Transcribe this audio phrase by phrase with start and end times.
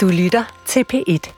[0.00, 1.32] Du lytter til P1.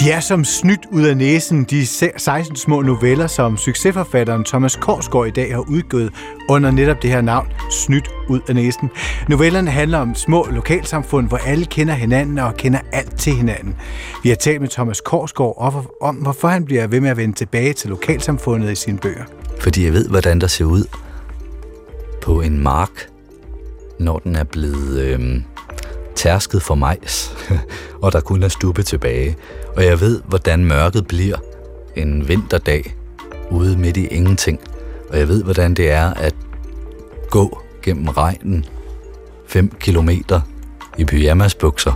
[0.00, 5.26] De er som snydt ud af næsen, de 16 små noveller, som succesforfatteren Thomas Korsgaard
[5.26, 6.12] i dag har udgivet
[6.48, 8.90] under netop det her navn, Snydt ud af næsen.
[9.28, 13.76] Novellerne handler om små lokalsamfund, hvor alle kender hinanden og kender alt til hinanden.
[14.22, 17.72] Vi har talt med Thomas Korsgaard om, hvorfor han bliver ved med at vende tilbage
[17.72, 19.24] til lokalsamfundet i sine bøger.
[19.60, 20.84] Fordi jeg ved, hvordan der ser ud
[22.22, 23.09] på en mark,
[24.00, 25.42] når den er blevet øh,
[26.14, 27.36] tærsket for majs,
[28.02, 29.36] og der kun er stubbe tilbage.
[29.76, 31.36] Og jeg ved, hvordan mørket bliver
[31.96, 32.96] en vinterdag
[33.50, 34.60] ude midt i ingenting.
[35.08, 36.34] Og jeg ved, hvordan det er at
[37.30, 38.64] gå gennem regnen
[39.46, 40.40] 5 kilometer
[40.98, 41.92] i pyjamasbukser.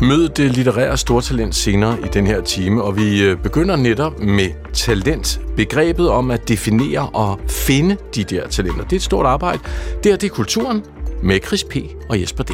[0.00, 4.50] Mød det litterære stortalent senere i den her time, og vi øh, begynder netop med
[4.72, 5.40] talent.
[5.56, 8.82] Begrebet om at definere og finde de der talenter.
[8.82, 9.58] Det er et stort arbejde.
[10.04, 10.84] Det er det kulturen
[11.22, 11.76] med Chris P.
[12.08, 12.50] og Jesper D.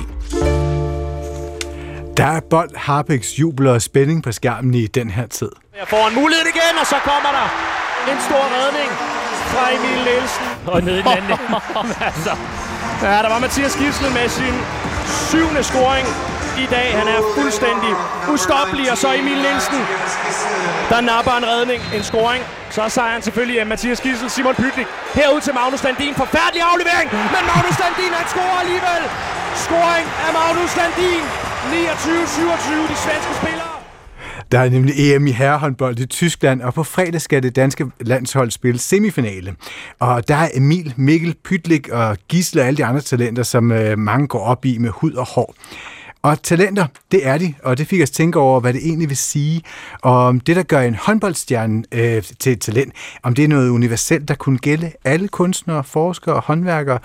[2.16, 5.50] Der er bold, harpiks, jubel og spænding på skærmen i den her tid.
[5.78, 7.46] Jeg får en mulighed igen, og så kommer der
[8.12, 8.90] en stor redning
[9.52, 10.44] fra Emil Nielsen.
[10.66, 11.38] Og nede i den anden.
[12.10, 12.32] altså,
[13.02, 14.54] ja, der var Mathias Gifsel med sin
[15.30, 16.33] syvende scoring
[16.64, 16.88] i dag.
[17.00, 17.92] Han er fuldstændig
[18.34, 19.80] ustoppelig, og så Emil Nielsen,
[20.92, 22.42] der napper en redning, en scoring.
[22.74, 24.88] Så er sejren selvfølgelig af Mathias Gissel, Simon Pytlik.
[25.18, 26.14] Herud til Magnus Landin.
[26.22, 29.02] Forfærdelig aflevering, men Magnus Landin, han scorer alligevel.
[29.64, 31.24] Scoring af Magnus Landin.
[31.70, 33.74] 29-27, de svenske spillere.
[34.52, 38.50] Der er nemlig EM i herrehåndbold i Tyskland, og på fredag skal det danske landshold
[38.50, 39.54] spille semifinale.
[40.00, 43.98] Og der er Emil, Mikkel, Pytlik og Gisle og alle de andre talenter, som øh,
[43.98, 45.54] mange går op i med hud og hår.
[46.24, 49.16] Og talenter, det er de, og det fik os tænke over, hvad det egentlig vil
[49.16, 49.62] sige,
[50.02, 53.70] og om det, der gør en håndboldstjerne øh, til et talent, om det er noget
[53.70, 56.98] universelt, der kunne gælde alle kunstnere, forskere og håndværkere,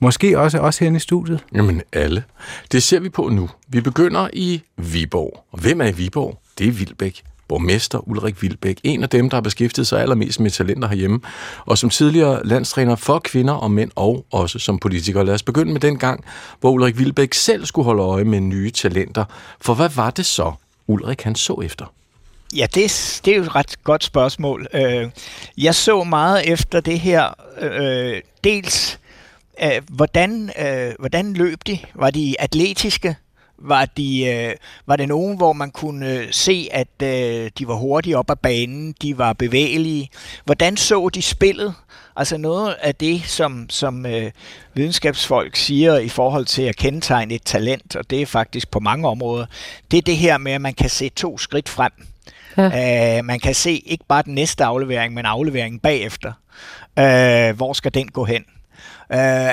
[0.00, 1.44] Måske også os herinde i studiet.
[1.54, 2.24] Jamen alle.
[2.72, 3.50] Det ser vi på nu.
[3.68, 5.44] Vi begynder i Viborg.
[5.52, 6.40] Og hvem er i Viborg?
[6.58, 10.50] Det er Vilbæk borgmester Ulrik Vilbæk, en af dem, der har beskæftiget sig allermest med
[10.50, 11.20] talenter herhjemme,
[11.66, 15.22] og som tidligere landstræner for kvinder og mænd, og også som politiker.
[15.22, 16.24] Lad os begynde med den gang,
[16.60, 19.24] hvor Ulrik Vilbæk selv skulle holde øje med nye talenter.
[19.60, 20.52] For hvad var det så,
[20.86, 21.92] Ulrik han så efter?
[22.56, 24.66] Ja, det, det er jo et ret godt spørgsmål.
[24.74, 25.10] Øh,
[25.58, 28.98] jeg så meget efter det her, øh, dels
[29.62, 30.50] øh, hvordan,
[30.98, 31.78] hvordan løb de?
[31.94, 33.16] Var de atletiske?
[33.58, 34.54] Var, de, øh,
[34.86, 38.36] var det nogen, hvor man kunne øh, se, at øh, de var hurtige op ad
[38.36, 40.10] banen, de var bevægelige.
[40.44, 41.74] Hvordan så de spillet?
[42.16, 44.30] Altså noget af det, som, som øh,
[44.74, 49.08] videnskabsfolk siger i forhold til at kendetegne et talent, og det er faktisk på mange
[49.08, 49.46] områder,
[49.90, 51.92] det er det her med, at man kan se to skridt frem.
[52.56, 53.18] Ja.
[53.18, 56.32] Uh, man kan se ikke bare den næste aflevering, men afleveringen bagefter.
[56.96, 58.44] Uh, hvor skal den gå hen?
[59.12, 59.48] Øh,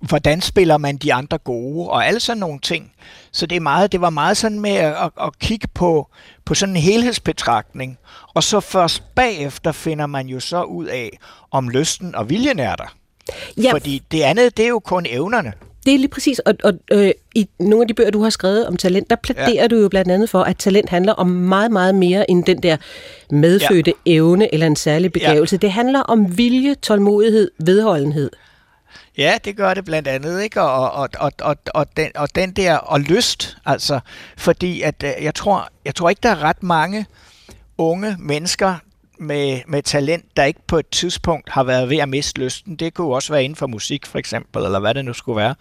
[0.00, 2.92] hvordan spiller man de andre gode, og alle sådan nogle ting.
[3.32, 6.08] Så det, er meget, det var meget sådan med at, at, kigge på,
[6.44, 7.98] på sådan en helhedsbetragtning,
[8.34, 11.18] og så først bagefter finder man jo så ud af,
[11.50, 12.96] om lysten og viljen er der.
[13.62, 13.72] Ja.
[13.72, 15.52] Fordi det andet, det er jo kun evnerne.
[15.86, 18.66] Det er lige præcis, og, og øh, i nogle af de bøger, du har skrevet
[18.66, 19.66] om talent, der plæderer ja.
[19.66, 22.76] du jo blandt andet for, at talent handler om meget, meget mere end den der
[23.30, 24.12] medfødte ja.
[24.12, 25.54] evne eller en særlig begævelse.
[25.56, 25.58] Ja.
[25.58, 28.30] Det handler om vilje, tålmodighed, vedholdenhed.
[29.18, 30.62] Ja, det gør det blandt andet, ikke?
[30.62, 34.00] Og, og, og, og, og, den, og den der, og lyst, altså,
[34.36, 37.06] fordi at øh, jeg tror, jeg tror ikke, der er ret mange
[37.78, 38.76] unge mennesker
[39.18, 42.76] med, med talent, der ikke på et tidspunkt har været ved at miste lysten.
[42.76, 45.54] Det kunne også være inden for musik, for eksempel, eller hvad det nu skulle være.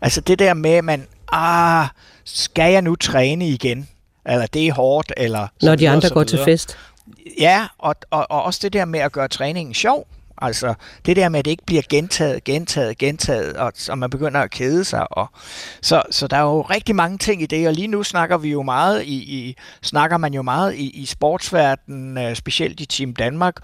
[0.00, 1.86] Altså det der med, at man, ah,
[2.24, 3.88] skal jeg nu træne igen?
[4.26, 5.48] Eller det er hårdt, eller...
[5.62, 6.78] Når de andre går til fest.
[7.40, 10.06] Ja, og, og, og også det der med at gøre træningen sjov.
[10.40, 10.74] Altså
[11.06, 14.50] det der med, at det ikke bliver gentaget, gentaget, gentaget, og, og man begynder at
[14.50, 15.18] kede sig.
[15.18, 15.26] Og,
[15.82, 18.48] så, så der er jo rigtig mange ting i det, og lige nu snakker vi
[18.50, 23.14] jo meget i, i snakker man jo meget i, i sportsverdenen, øh, specielt i Team
[23.14, 23.54] Danmark,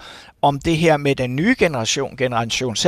[0.43, 2.87] om det her med den nye generation, Generation Z.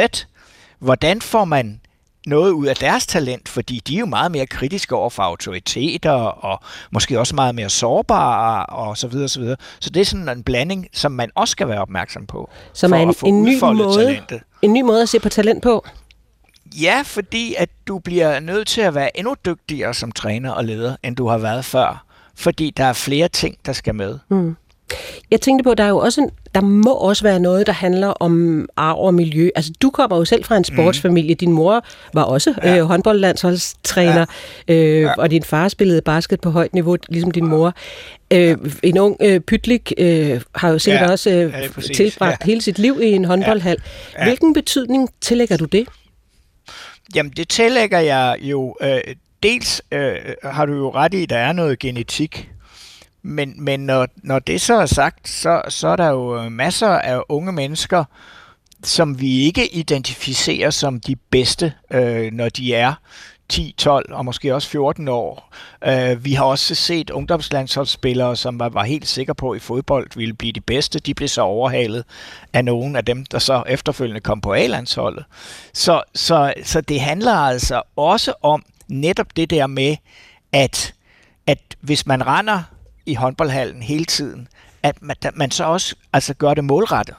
[0.78, 1.81] Hvordan får man
[2.26, 6.11] noget ud af deres talent, fordi de er jo meget mere kritiske over for autoriteter,
[6.11, 9.56] og måske også meget mere sårbare, og så videre, så videre.
[9.81, 12.50] Så det er sådan en blanding, som man også skal være opmærksom på.
[12.73, 14.40] Som er en, en, ny måde, talentet.
[14.62, 15.87] en ny måde at se på talent på?
[16.75, 20.96] Ja, fordi at du bliver nødt til at være endnu dygtigere som træner og leder,
[21.02, 22.05] end du har været før.
[22.34, 24.19] Fordi der er flere ting, der skal med.
[24.29, 24.56] Mm.
[25.30, 28.08] Jeg tænkte på, at der er jo også der må også være noget, der handler
[28.08, 29.50] om arv og miljø.
[29.54, 30.76] Altså, du kommer jo selv fra en mhm.
[30.76, 31.34] sportsfamilie.
[31.34, 31.84] Din mor
[32.14, 32.76] var også ja.
[32.76, 34.26] øh, håndboldlandsholdstræner,
[34.68, 34.74] ja.
[34.74, 35.12] Øh, ja.
[35.18, 37.74] og din far spillede basket på højt niveau, ligesom din mor.
[38.30, 41.10] Øh, en ung øh, pytlik øh, har jo sikkert ja.
[41.10, 42.46] også øh, ja, tilbragt ja.
[42.46, 43.76] hele sit liv i en håndboldhal.
[44.14, 44.18] Ja.
[44.18, 44.24] Ja.
[44.24, 45.88] Hvilken betydning tillægger du det?
[47.14, 48.76] Jamen, det tillægger jeg jo...
[48.82, 49.00] Øh,
[49.42, 52.50] dels øh, har du jo ret i, at der er noget genetik
[53.26, 56.88] men, men når, når det så er sagt, så, så er der jo øh, masser
[56.88, 58.05] af unge mennesker,
[58.82, 62.94] som vi ikke identificerer som de bedste, øh, når de er
[63.49, 65.55] 10, 12 og måske også 14 år.
[65.84, 70.08] Øh, vi har også set ungdomslandsholdsspillere, som var, var helt sikre på, at i fodbold
[70.17, 70.99] ville blive de bedste.
[70.99, 72.05] De blev så overhalet
[72.52, 75.25] af nogle af dem, der så efterfølgende kom på A-landsholdet.
[75.72, 79.96] Så, så, så det handler altså også om netop det der med,
[80.52, 80.94] at,
[81.46, 82.62] at hvis man render
[83.06, 84.49] i håndboldhallen hele tiden,
[84.82, 87.14] at man, at man så også altså gør det målrettet.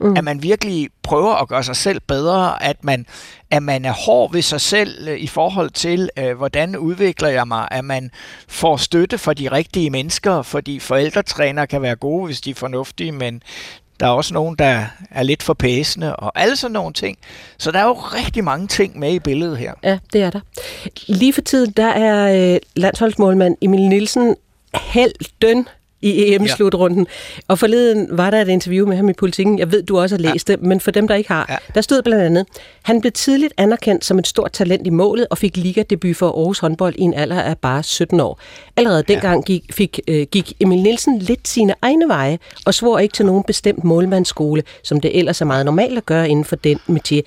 [0.00, 0.16] Mm.
[0.16, 3.06] At man virkelig prøver at gøre sig selv bedre, at man,
[3.50, 7.48] at man er hård ved sig selv øh, i forhold til, øh, hvordan udvikler jeg
[7.48, 8.10] mig, at man
[8.48, 13.12] får støtte fra de rigtige mennesker, fordi forældretræner kan være gode, hvis de er fornuftige,
[13.12, 13.42] men
[14.00, 17.18] der er også nogen, der er lidt for pæsende, og alle sådan nogle ting.
[17.58, 19.72] Så der er jo rigtig mange ting med i billedet her.
[19.82, 20.40] Ja, det er der.
[21.06, 24.36] Lige for tiden, der er øh, landsholdsmålmand Emil Nielsen
[24.72, 25.68] helten
[26.02, 27.06] i EM-slutrunden.
[27.08, 27.42] Ja.
[27.48, 29.58] Og forleden var der et interview med ham i politikken.
[29.58, 30.54] Jeg ved, du også har læst ja.
[30.54, 31.56] det, men for dem, der ikke har, ja.
[31.74, 32.46] der stod blandt andet,
[32.82, 36.58] han blev tidligt anerkendt som et stort talent i målet og fik liga-debut for Aarhus
[36.58, 38.40] håndbold i en alder af bare 17 år.
[38.76, 39.14] Allerede ja.
[39.14, 43.26] dengang gik, fik, øh, gik Emil Nielsen lidt sine egne veje og svor ikke til
[43.26, 47.22] nogen bestemt målmandsskole, som det ellers er meget normalt at gøre inden for den metier.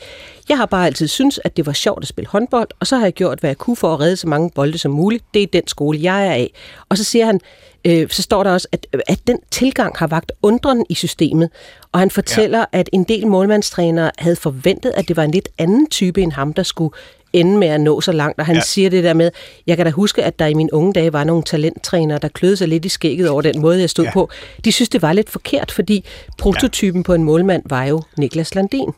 [0.49, 3.03] Jeg har bare altid synes, at det var sjovt at spille håndbold, og så har
[3.03, 5.23] jeg gjort, hvad jeg kunne for at redde så mange bolde som muligt.
[5.33, 6.53] Det er den skole, jeg er af.
[6.89, 7.39] Og så siger han,
[7.85, 11.49] øh, så står der også, at, at den tilgang har vagt undren i systemet.
[11.91, 12.79] Og han fortæller, ja.
[12.79, 16.53] at en del målmandstrænere havde forventet, at det var en lidt anden type end ham,
[16.53, 16.93] der skulle
[17.33, 18.39] ende med at nå så langt.
[18.39, 18.61] Og han ja.
[18.61, 19.31] siger det der med,
[19.67, 22.57] jeg kan da huske, at der i mine unge dage var nogle talenttrænere, der kløede
[22.57, 24.11] sig lidt i skægget over den måde, jeg stod ja.
[24.13, 24.29] på.
[24.65, 26.05] De synes, det var lidt forkert, fordi
[26.37, 27.03] prototypen ja.
[27.03, 28.89] på en målmand var jo Niklas Landin.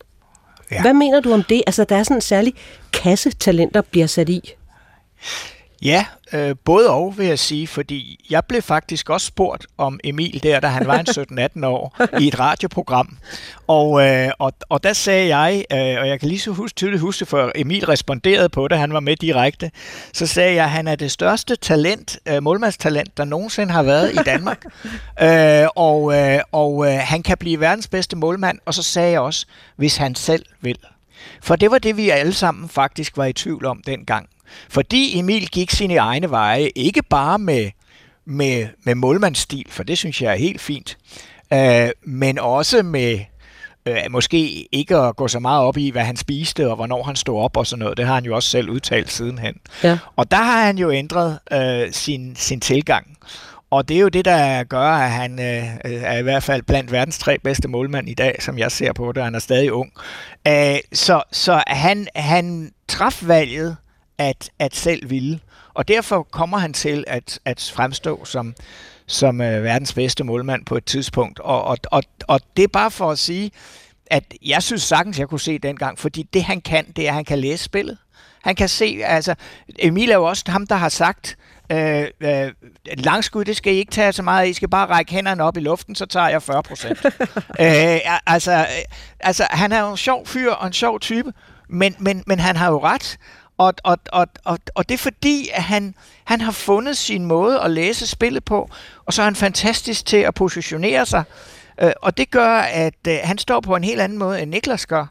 [0.71, 0.81] Ja.
[0.81, 1.63] Hvad mener du om det?
[1.67, 2.53] Altså, der er sådan en særlig
[2.93, 4.53] kasse talenter bliver sat i.
[5.83, 10.43] Ja, øh, både og vil jeg sige, fordi jeg blev faktisk også spurgt om Emil
[10.43, 11.07] der, da han var en
[11.63, 13.17] 17-18 år, i et radioprogram.
[13.67, 17.01] Og, øh, og, og der sagde jeg, øh, og jeg kan lige så huske, tydeligt
[17.01, 19.71] huske, for Emil responderede på det, han var med direkte,
[20.13, 24.13] så sagde jeg, at han er det største talent, øh, målmandstalent, der nogensinde har været
[24.13, 24.65] i Danmark.
[25.23, 29.19] øh, og øh, og øh, han kan blive verdens bedste målmand, og så sagde jeg
[29.19, 29.45] også,
[29.75, 30.77] hvis han selv vil.
[31.41, 34.29] For det var det, vi alle sammen faktisk var i tvivl om dengang.
[34.69, 37.71] Fordi Emil gik sine egne veje, ikke bare med,
[38.25, 40.97] med, med målmandsstil, for det synes jeg er helt fint,
[41.53, 43.19] øh, men også med
[43.85, 47.15] øh, måske ikke at gå så meget op i, hvad han spiste og hvornår han
[47.15, 47.97] stod op og sådan noget.
[47.97, 49.55] Det har han jo også selv udtalt sidenhen.
[49.83, 49.97] Ja.
[50.15, 53.17] Og der har han jo ændret øh, sin, sin tilgang.
[53.69, 56.91] Og det er jo det, der gør, at han øh, er i hvert fald blandt
[56.91, 59.23] verdens tre bedste målmænd i dag, som jeg ser på det.
[59.23, 59.91] Han er stadig ung.
[60.45, 63.77] Æh, så så han, han traf valget
[64.17, 65.39] at, at selv ville.
[65.73, 68.55] Og derfor kommer han til at, at fremstå som,
[69.07, 71.39] som øh, verdens bedste målmand på et tidspunkt.
[71.39, 73.51] Og, og, og, og det er bare for at sige,
[74.07, 77.15] at jeg synes sagtens, jeg kunne se dengang, fordi det han kan, det er, at
[77.15, 77.97] han kan læse spillet.
[78.43, 79.35] Han kan se, altså,
[79.79, 81.37] Emil er jo også ham, der har sagt,
[81.71, 82.51] øh, øh,
[82.97, 85.59] langskud, det skal I ikke tage så meget I skal bare række hænderne op i
[85.59, 87.05] luften, så tager jeg 40 procent.
[87.59, 88.65] øh, altså, øh,
[89.19, 91.33] altså, han er jo en sjov fyr og en sjov type,
[91.69, 93.17] men, men, men han har jo ret.
[93.67, 97.61] Og, og, og, og, og det er fordi, at han, han har fundet sin måde
[97.61, 98.69] at læse spillet på,
[99.05, 101.23] og så er han fantastisk til at positionere sig.
[101.81, 104.85] Øh, og det gør, at øh, han står på en helt anden måde, end Niklas
[104.85, 105.05] gør.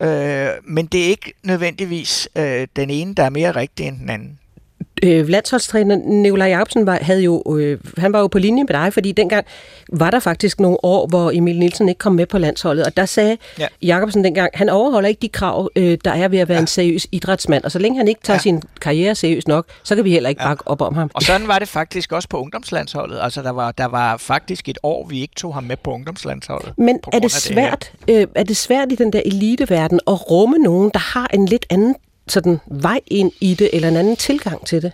[0.00, 4.10] Øh, men det er ikke nødvendigvis øh, den ene, der er mere rigtig end den
[4.10, 4.38] anden
[5.02, 8.92] øh, landsholdstræner Nikolaj Jacobsen var, havde jo, øh, han var jo på linje med dig,
[8.92, 9.46] fordi dengang
[9.92, 13.06] var der faktisk nogle år, hvor Emil Nielsen ikke kom med på landsholdet, og der
[13.06, 13.66] sagde ja.
[13.82, 16.60] Jacobsen dengang, han overholder ikke de krav, øh, der er ved at være ja.
[16.60, 18.40] en seriøs idrætsmand, og så længe han ikke tager ja.
[18.40, 20.48] sin karriere seriøst nok, så kan vi heller ikke ja.
[20.48, 21.10] bakke op om ham.
[21.14, 24.78] Og sådan var det faktisk også på ungdomslandsholdet, altså der var, der var faktisk et
[24.82, 26.72] år, vi ikke tog ham med på ungdomslandsholdet.
[26.78, 30.58] Men er det, svært, det øh, er det svært i den der eliteverden at rumme
[30.58, 31.94] nogen, der har en lidt anden
[32.28, 34.92] sådan vej ind i det, eller en anden tilgang til det?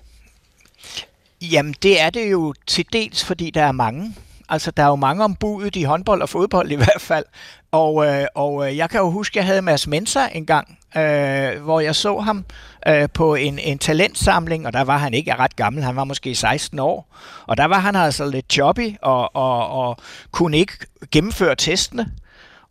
[1.42, 4.14] Jamen, det er det jo til dels, fordi der er mange.
[4.48, 7.24] Altså, der er jo mange ombudet i håndbold og fodbold i hvert fald.
[7.70, 11.62] Og, øh, og øh, jeg kan jo huske, at jeg havde Mads Mensa engang øh,
[11.62, 12.44] hvor jeg så ham
[12.88, 16.34] øh, på en, en talentsamling, og der var han ikke ret gammel, han var måske
[16.34, 19.96] 16 år, og der var han altså lidt choppy og, og, og
[20.30, 20.72] kunne ikke
[21.10, 22.12] gennemføre testene.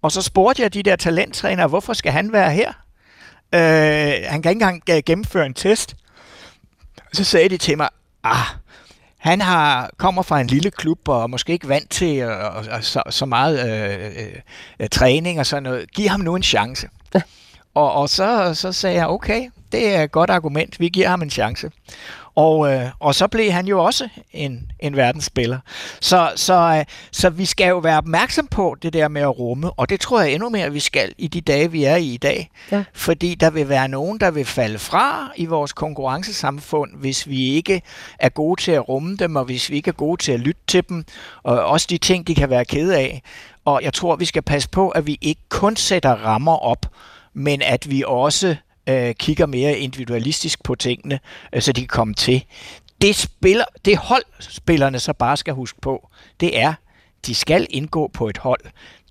[0.01, 2.71] Og så spurgte jeg de der talenttrænere, hvorfor skal han være her?
[3.53, 3.61] Øh,
[4.29, 5.95] han kan ikke engang gennemføre en test.
[7.13, 7.89] Så sagde de til mig,
[8.23, 8.45] ah,
[9.17, 13.03] han har kommer fra en lille klub og måske ikke vant til øh, øh, så,
[13.09, 14.33] så meget øh, øh,
[14.79, 15.91] øh, træning og sådan noget.
[15.91, 16.89] Giv ham nu en chance.
[17.73, 20.79] Og, og så, så sagde jeg, okay, det er et godt argument.
[20.79, 21.71] Vi giver ham en chance.
[22.39, 25.59] Og, øh, og så blev han jo også en, en verdensspiller.
[26.01, 29.71] Så, så, øh, så vi skal jo være opmærksom på det der med at rumme,
[29.71, 32.17] og det tror jeg endnu mere, vi skal i de dage, vi er i i
[32.17, 32.49] dag.
[32.71, 32.83] Ja.
[32.93, 37.81] Fordi der vil være nogen, der vil falde fra i vores konkurrencesamfund, hvis vi ikke
[38.19, 40.61] er gode til at rumme dem, og hvis vi ikke er gode til at lytte
[40.67, 41.05] til dem,
[41.43, 43.21] og også de ting, de kan være kede af.
[43.65, 46.85] Og jeg tror, vi skal passe på, at vi ikke kun sætter rammer op,
[47.33, 48.55] men at vi også
[48.87, 51.19] øh, kigger mere individualistisk på tingene,
[51.53, 52.43] øh, så de kan komme til.
[53.01, 56.09] Det, spiller, det hold, spillerne så bare skal huske på,
[56.39, 56.73] det er,
[57.25, 58.61] de skal indgå på et hold.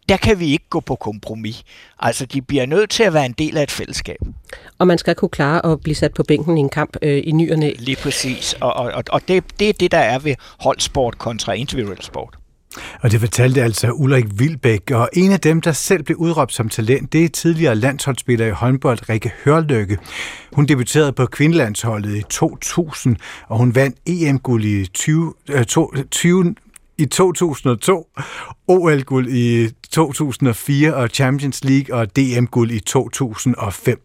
[0.09, 1.65] Der kan vi ikke gå på kompromis.
[1.99, 4.19] Altså, de bliver nødt til at være en del af et fællesskab.
[4.79, 7.33] Og man skal kunne klare at blive sat på bænken i en kamp øh, i
[7.33, 7.73] ny og næ.
[7.79, 8.53] Lige præcis.
[8.61, 12.39] Og, og, og det, det er det, der er ved holdsport kontra individuel sport.
[13.01, 16.69] Og det fortalte altså Ulrik Vilbæk, og en af dem, der selv blev udråbt som
[16.69, 19.99] talent, det er tidligere landsholdsspiller i håndbold Rikke Hørløkke.
[20.53, 23.17] Hun debuterede på kvindelandsholdet i 2000,
[23.49, 25.65] og hun vandt EM-guld i 20, øh,
[26.11, 26.55] 20,
[26.99, 28.07] i 2002,
[28.69, 34.01] OL-guld i 2004 og Champions League og DM-guld i 2005.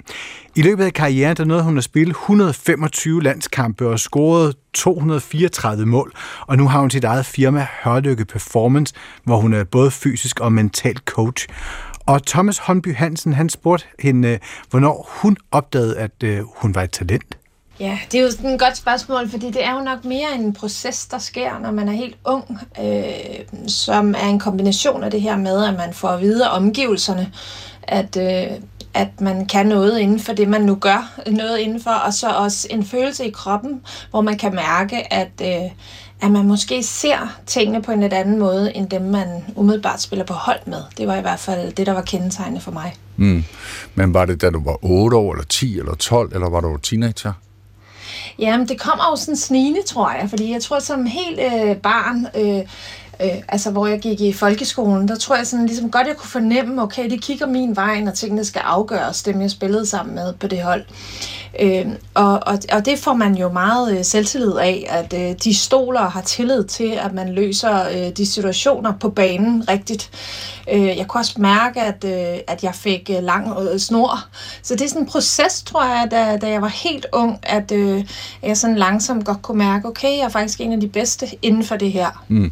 [0.56, 6.14] I løbet af karrieren der nåede hun at spille 125 landskampe og scorede 234 mål,
[6.48, 10.54] og nu har hun sit eget firma Hørlykke Performance, hvor hun er både fysisk og
[10.54, 11.48] mental coach.
[12.06, 16.82] Og Thomas Håndby Hansen, han spurgte hende, øh, hvornår hun opdagede, at øh, hun var
[16.82, 17.38] et talent.
[17.80, 20.54] Ja, det er jo sådan et godt spørgsmål, fordi det er jo nok mere en
[20.54, 25.22] proces, der sker, når man er helt ung, øh, som er en kombination af det
[25.22, 27.32] her med, at man får at vide omgivelserne,
[27.84, 28.58] at, øh,
[28.94, 32.30] at man kan noget inden for det, man nu gør, noget inden for, og så
[32.30, 35.72] også en følelse i kroppen, hvor man kan mærke, at, øh,
[36.22, 40.26] at man måske ser tingene på en lidt anden måde, end dem, man umiddelbart spiller
[40.26, 40.82] på hold med.
[40.98, 42.96] Det var i hvert fald det, der var kendetegnende for mig.
[43.18, 43.44] Mm.
[43.96, 46.78] Men var det, da du var 8 år, eller 10, eller 12, eller var du
[46.78, 47.34] teenager?
[48.40, 52.28] Jamen, det kommer jo sådan snigende, tror jeg, fordi jeg tror, som helt øh, barn,
[52.36, 52.66] øh,
[53.24, 56.30] øh, altså hvor jeg gik i folkeskolen, der tror jeg sådan ligesom godt, jeg kunne
[56.30, 60.34] fornemme, okay, de kigger min vej, når tingene skal afgøres, dem jeg spillede sammen med
[60.34, 60.84] på det hold.
[61.60, 65.54] Øh, og, og, og det får man jo meget øh, selvtillid af, at øh, de
[65.54, 70.10] stoler og har tillid til, at man løser øh, de situationer på banen rigtigt.
[70.74, 74.20] Øh, jeg kunne også mærke, at, øh, at jeg fik øh, lang øh, snor.
[74.62, 77.72] Så det er sådan en proces, tror jeg, da, da jeg var helt ung, at
[77.72, 78.06] øh,
[78.44, 81.64] jeg sådan langsomt godt kunne mærke, okay, jeg er faktisk en af de bedste inden
[81.64, 82.24] for det her.
[82.28, 82.52] Mm.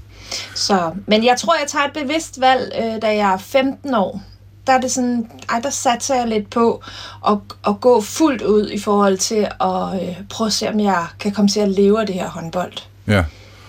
[0.56, 4.22] Så, men jeg tror, jeg tager et bevidst valg, øh, da jeg er 15 år
[4.68, 6.84] der er det sådan, ej, der satser jeg lidt på
[7.28, 11.06] at, at gå fuldt ud i forhold til at øh, prøve at se, om jeg
[11.20, 12.74] kan komme til at leve af det her håndbold.
[13.08, 13.24] Ja,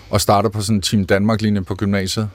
[0.09, 2.29] og starte på sådan en Team Danmark-linje på gymnasiet?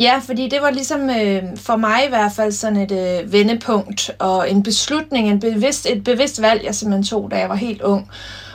[0.00, 4.10] Ja, fordi det var ligesom øh, for mig i hvert fald sådan et øh, vendepunkt
[4.18, 7.82] og en beslutning, en bevidst, et bevidst valg, jeg simpelthen tog, da jeg var helt
[7.82, 8.10] ung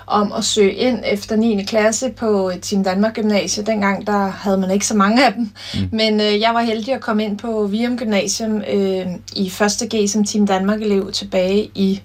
[0.10, 1.63] om at søge ind efter 9.
[1.63, 3.66] klasse på Team Danmark Gymnasium.
[3.66, 5.51] Dengang der havde man ikke så mange af dem.
[5.74, 5.89] Mm.
[5.92, 9.51] Men øh, jeg var heldig at komme ind på Vium Gymnasium øh, i
[9.82, 9.89] 1.
[9.96, 12.01] G som Team Danmark elev tilbage i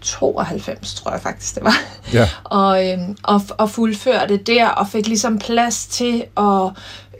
[0.00, 1.76] 92, tror jeg faktisk det var.
[2.12, 2.28] Ja.
[2.44, 6.70] og, øh, og, og fuldførte der, og fik ligesom plads til at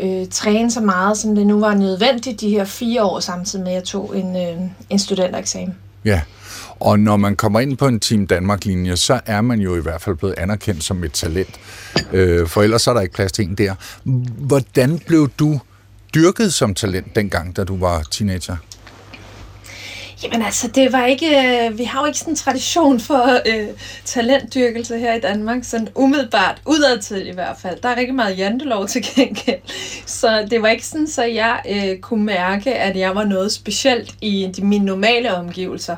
[0.01, 3.73] øh, træne så meget, som det nu var nødvendigt de her fire år, samtidig med
[3.73, 5.77] at jeg tog en, øh, en studentereksamen.
[6.05, 6.21] Ja,
[6.81, 10.03] og når man kommer ind på en Team Danmark-linje, så er man jo i hvert
[10.03, 11.61] fald blevet anerkendt som et talent.
[12.13, 13.75] Øh, for ellers er der ikke plads til en der.
[14.39, 15.61] Hvordan blev du
[16.15, 18.57] dyrket som talent dengang, da du var teenager?
[20.23, 23.69] Jamen altså, det var ikke, øh, vi har jo ikke sådan en tradition for øh,
[24.05, 27.81] talentdyrkelse her i Danmark, sådan umiddelbart, udadtil i hvert fald.
[27.83, 29.61] Der er rigtig meget jantelov til gengæld.
[30.07, 34.15] Så det var ikke sådan, så jeg øh, kunne mærke, at jeg var noget specielt
[34.21, 35.97] i de, mine normale omgivelser.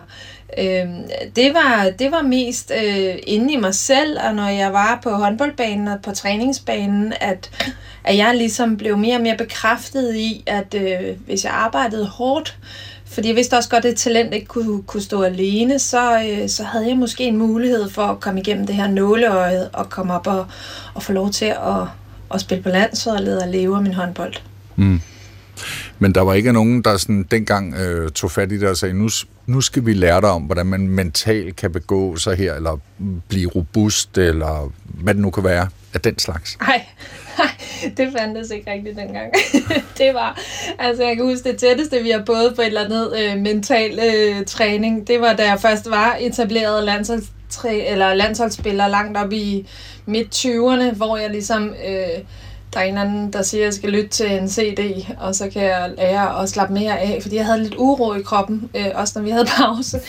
[0.58, 0.88] Øh,
[1.36, 5.10] det, var, det var mest øh, inde i mig selv, og når jeg var på
[5.10, 7.50] håndboldbanen og på træningsbanen, at,
[8.04, 12.58] at jeg ligesom blev mere og mere bekræftet i, at øh, hvis jeg arbejdede hårdt,
[13.06, 16.64] fordi jeg vidste også godt, at talent ikke kunne, kunne stå alene, så, øh, så
[16.64, 20.26] havde jeg måske en mulighed for at komme igennem det her nåleøje og komme op
[20.26, 20.46] og,
[20.94, 21.82] og få lov til at,
[22.34, 24.34] at spille på landsholdet og leve af min håndbold.
[24.76, 25.00] Mm.
[25.98, 28.94] Men der var ikke nogen, der sådan dengang øh, tog fat i det og sagde,
[28.94, 29.08] nu,
[29.50, 32.80] nu skal vi lære dig om, hvordan man mentalt kan begå sig her, eller
[33.28, 36.58] blive robust, eller hvad det nu kan være af den slags.
[36.60, 36.86] Nej,
[37.96, 39.32] det fandtes ikke rigtigt dengang.
[39.98, 40.40] det var,
[40.78, 43.98] altså jeg kan huske det tætteste, vi har både på et eller andet øh, mental
[43.98, 49.68] øh, træning, det var da jeg først var etableret landsholdstræ, eller landsholdsspiller langt op i
[50.06, 51.74] midt-20'erne, hvor jeg ligesom...
[51.86, 52.24] Øh,
[52.72, 55.50] der er en anden, der siger, at jeg skal lytte til en CD, og så
[55.52, 58.86] kan jeg lære at slappe mere af, fordi jeg havde lidt uro i kroppen, øh,
[58.94, 60.00] også når vi havde pause.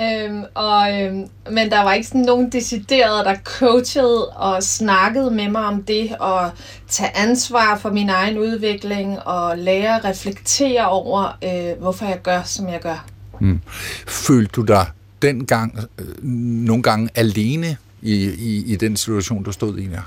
[0.00, 5.48] Øhm, og, øhm, men der var ikke sådan nogen deciderede, der coachede og snakkede med
[5.48, 6.50] mig om det, og
[6.88, 12.42] tage ansvar for min egen udvikling, og lære at reflektere over, øh, hvorfor jeg gør,
[12.42, 13.06] som jeg gør.
[13.40, 13.60] Mm.
[14.06, 14.86] Følte du dig
[15.22, 16.24] dengang øh,
[16.64, 19.88] nogle gange alene i, i, i den situation, du stod i?
[19.88, 20.00] Ja?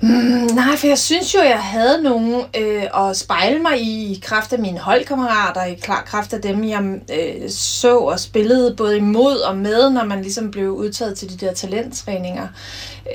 [0.00, 4.52] Mm, nej, for jeg synes jo, jeg havde nogen øh, at spejle mig i kraft
[4.52, 5.74] af mine holdkammerater, i
[6.06, 10.50] kraft af dem, jeg øh, så og spillede både imod og med, når man ligesom
[10.50, 12.48] blev udtaget til de der talenttræninger.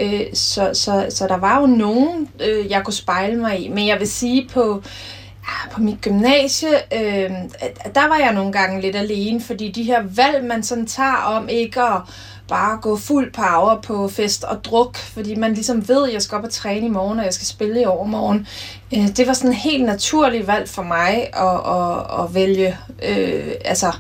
[0.01, 3.67] Øh, så, så, så der var jo nogen, øh, jeg kunne spejle mig i.
[3.67, 4.83] Men jeg vil sige på
[5.71, 7.31] på mit gymnasie, øh,
[7.95, 11.50] der var jeg nogle gange lidt alene, fordi de her valg, man sådan tager om
[11.50, 12.01] ikke at
[12.50, 16.38] bare gå fuld power på fest og druk, fordi man ligesom ved, at jeg skal
[16.38, 18.48] op og træne i morgen, og jeg skal spille i overmorgen.
[18.94, 23.53] Øh, det var sådan en helt naturlig valg for mig at, at, at vælge øh,
[23.65, 23.91] altså,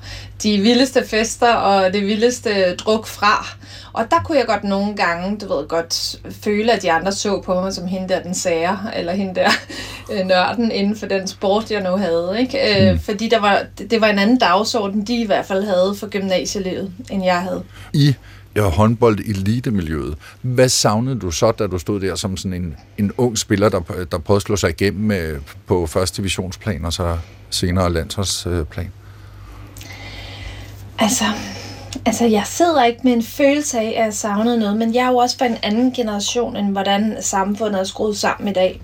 [0.43, 3.47] de vildeste fester og det vildeste druk fra.
[3.93, 7.41] Og der kunne jeg godt nogle gange, du ved, godt føle, at de andre så
[7.41, 9.49] på mig som hende der den sager, eller hende der
[10.11, 12.35] øh, nørden inden for den sport, jeg nu havde.
[12.39, 12.87] Ikke?
[12.87, 12.99] Øh, mm.
[12.99, 16.91] Fordi der var, det var en anden dagsorden, de i hvert fald havde for gymnasielivet,
[17.09, 17.63] end jeg havde.
[17.93, 18.15] I
[18.59, 20.17] ja, håndbold elitemiljøet.
[20.41, 23.79] Hvad savnede du så, da du stod der som sådan en, en ung spiller, der,
[24.11, 27.17] der prøvede at slå sig igennem øh, på første divisionsplan og så
[27.49, 28.91] senere landsholdsplan?
[30.99, 31.25] Altså,
[32.05, 35.09] altså, jeg sidder ikke med en følelse af, at jeg savnede noget, men jeg er
[35.09, 38.81] jo også fra en anden generation, end hvordan samfundet er skruet sammen i dag.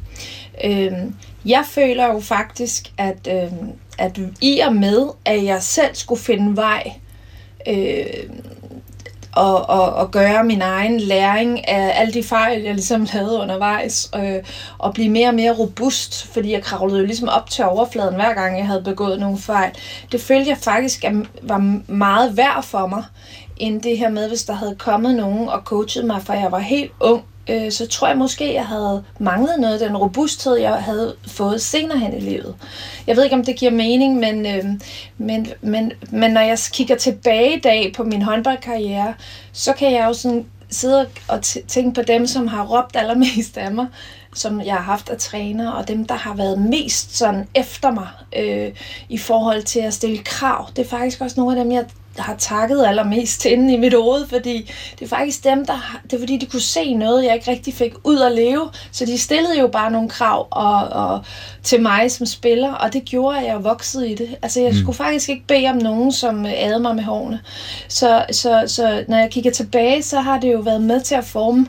[0.63, 1.15] Øhm,
[1.45, 6.55] jeg føler jo faktisk, at, øhm, at i og med, at jeg selv skulle finde
[6.55, 6.91] vej
[7.67, 8.05] øh,
[9.35, 14.11] og, og, og gøre min egen læring af alle de fejl, jeg ligesom havde undervejs,
[14.15, 14.43] øh,
[14.77, 18.33] og blive mere og mere robust, fordi jeg kravlede jo ligesom op til overfladen, hver
[18.33, 19.71] gang jeg havde begået nogle fejl.
[20.11, 23.03] Det følte jeg faktisk at var meget værd for mig,
[23.57, 26.59] end det her med, hvis der havde kommet nogen og coachet mig, for jeg var
[26.59, 30.73] helt ung, øh, så tror jeg måske, jeg havde manglet noget af den robusthed, jeg
[30.73, 32.55] havde fået senere hen i livet.
[33.07, 34.63] Jeg ved ikke, om det giver mening, men, øh,
[35.17, 39.13] men, men, men når jeg kigger tilbage i dag på min håndboldkarriere,
[39.51, 43.71] så kan jeg jo sådan sidde og tænke på dem, som har råbt allermest af
[43.71, 43.87] mig,
[44.33, 48.07] som jeg har haft af træner, og dem, der har været mest sådan efter mig
[48.37, 48.71] øh,
[49.09, 50.69] i forhold til at stille krav.
[50.75, 51.85] Det er faktisk også nogle af dem, jeg
[52.17, 56.19] har takket allermest inde i mit hoved, fordi det er faktisk dem, der det er
[56.19, 59.59] fordi, de kunne se noget, jeg ikke rigtig fik ud at leve, så de stillede
[59.59, 61.25] jo bare nogle krav og, og,
[61.63, 64.35] til mig som spiller, og det gjorde, at jeg voksede i det.
[64.41, 64.77] Altså, jeg mm.
[64.77, 67.39] skulle faktisk ikke bede om nogen, som adede mig med hårene.
[67.87, 71.25] Så, så, så når jeg kigger tilbage, så har det jo været med til at
[71.25, 71.67] forme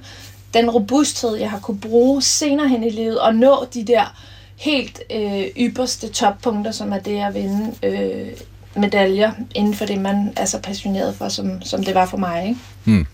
[0.54, 4.14] den robusthed, jeg har kunne bruge senere hen i livet, og nå de der
[4.56, 8.28] helt øh, ypperste toppunkter, som er det at vinde øh,
[8.76, 12.48] medaljer inden for det, man er så passioneret for, som, som det var for mig.
[12.48, 12.60] Ikke?
[12.84, 13.06] Hmm.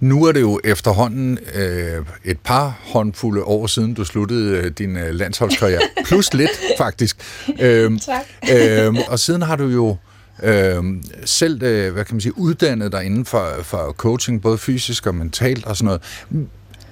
[0.00, 4.96] Nu er det jo efterhånden øh, et par håndfulde år siden, du sluttede øh, din
[4.96, 5.80] øh, landsholdskarriere.
[6.06, 7.16] Plus lidt, faktisk.
[7.60, 8.24] Øhm, tak.
[8.52, 9.96] øhm, og siden har du jo
[10.42, 10.84] øh,
[11.24, 15.14] selv øh, hvad kan man sige, uddannet dig inden for, for coaching, både fysisk og
[15.14, 16.02] mentalt og sådan noget.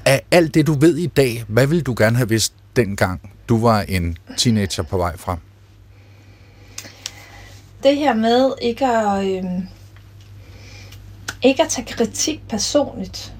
[0.04, 3.60] Af alt det, du ved i dag, hvad ville du gerne have vidst dengang, du
[3.60, 5.38] var en teenager på vej frem?
[7.82, 9.44] Det her med ikke at, øh,
[11.42, 13.34] ikke at tage kritik personligt,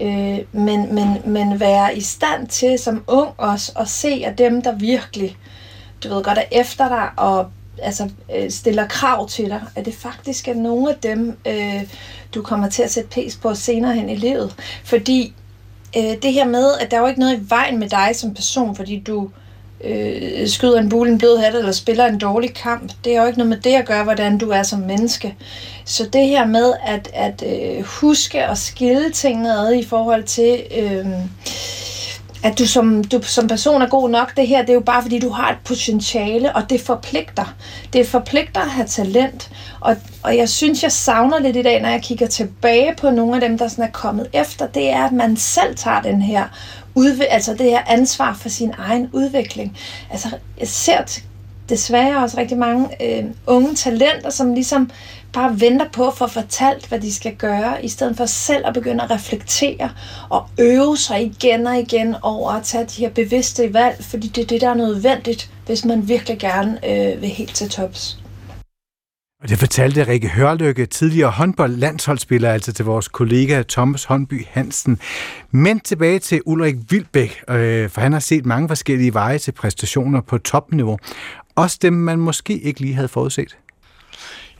[0.00, 4.62] øh, men, men, men være i stand til som ung også at se, at dem,
[4.62, 5.36] der virkelig
[6.04, 7.50] du ved godt er efter dig og
[7.82, 11.82] altså, øh, stiller krav til dig, at det faktisk er nogle af dem, øh,
[12.34, 14.54] du kommer til at sætte pris på senere hen i livet.
[14.84, 15.34] Fordi
[15.96, 18.34] øh, det her med, at der er jo ikke noget i vejen med dig som
[18.34, 19.47] person, fordi du øh,
[19.84, 22.92] øh, skyder en bule en blød hat, eller spiller en dårlig kamp.
[23.04, 25.36] Det er jo ikke noget med det at gøre, hvordan du er som menneske.
[25.84, 30.62] Så det her med at, at øh, huske og skille tingene ad i forhold til...
[30.78, 31.06] Øh,
[32.42, 35.02] at du som, du som person er god nok, det her, det er jo bare
[35.02, 37.54] fordi, du har et potentiale, og det forpligter.
[37.92, 41.88] Det forpligter at have talent, og, og jeg synes, jeg savner lidt i dag, når
[41.88, 45.12] jeg kigger tilbage på nogle af dem, der sådan er kommet efter, det er, at
[45.12, 46.44] man selv tager den her
[46.98, 49.78] udv- altså det her ansvar for sin egen udvikling.
[50.10, 50.28] Altså,
[50.60, 51.20] jeg ser
[51.68, 54.90] desværre også rigtig mange øh, unge talenter, som ligesom
[55.32, 58.74] bare venter på at få fortalt, hvad de skal gøre, i stedet for selv at
[58.74, 59.90] begynde at reflektere
[60.28, 64.42] og øve sig igen og igen over at tage de her bevidste valg, fordi det
[64.42, 68.18] er det, der er nødvendigt, hvis man virkelig gerne øh, vil helt til tops.
[69.42, 75.00] Og det fortalte Rikke Hørlykke, tidligere håndboldlandsholdsspiller, altså til vores kollega Thomas Håndby Hansen.
[75.50, 80.20] Men tilbage til Ulrik Vilbæk, øh, for han har set mange forskellige veje til præstationer
[80.20, 80.98] på topniveau.
[81.54, 83.56] Også dem, man måske ikke lige havde forudset.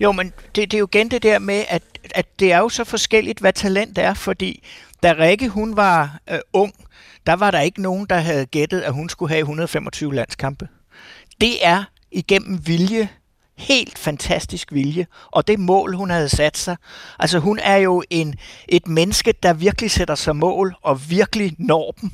[0.01, 1.83] Jo, men det, det er jo igen det der med, at,
[2.15, 4.65] at det er jo så forskelligt, hvad talent er, fordi
[5.03, 6.73] da Rikke hun var øh, ung,
[7.27, 10.69] der var der ikke nogen, der havde gættet, at hun skulle have 125 landskampe.
[11.41, 13.09] Det er igennem vilje
[13.59, 16.77] helt fantastisk vilje, og det mål, hun havde sat sig.
[17.19, 18.35] Altså hun er jo en,
[18.69, 22.11] et menneske, der virkelig sætter sig mål og virkelig når dem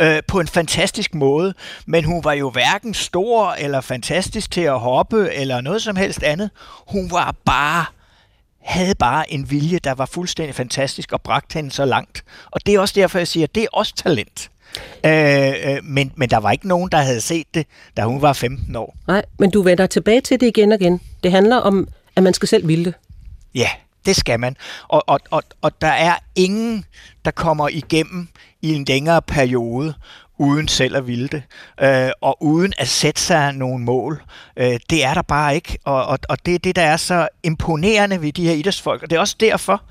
[0.00, 1.54] øh, på en fantastisk måde.
[1.86, 6.22] Men hun var jo hverken stor eller fantastisk til at hoppe eller noget som helst
[6.22, 6.50] andet.
[6.88, 7.84] Hun var bare
[8.62, 12.24] havde bare en vilje, der var fuldstændig fantastisk og bragte hende så langt.
[12.50, 14.51] Og det er også derfor, jeg siger, at det er også talent.
[15.06, 18.32] Øh, øh, men, men der var ikke nogen, der havde set det, da hun var
[18.32, 18.96] 15 år.
[19.06, 21.00] Nej, men du vender tilbage til det igen og igen.
[21.22, 22.94] Det handler om, at man skal selv ville det.
[23.54, 23.68] Ja,
[24.06, 24.56] det skal man.
[24.88, 26.84] Og, og, og, og der er ingen,
[27.24, 28.28] der kommer igennem
[28.62, 29.94] i en længere periode,
[30.38, 31.42] uden selv at ville det,
[31.80, 34.22] øh, og uden at sætte sig nogle mål.
[34.56, 37.28] Øh, det er der bare ikke, og, og, og det er det, der er så
[37.42, 39.82] imponerende ved de her idrætsfolk, og det er også derfor,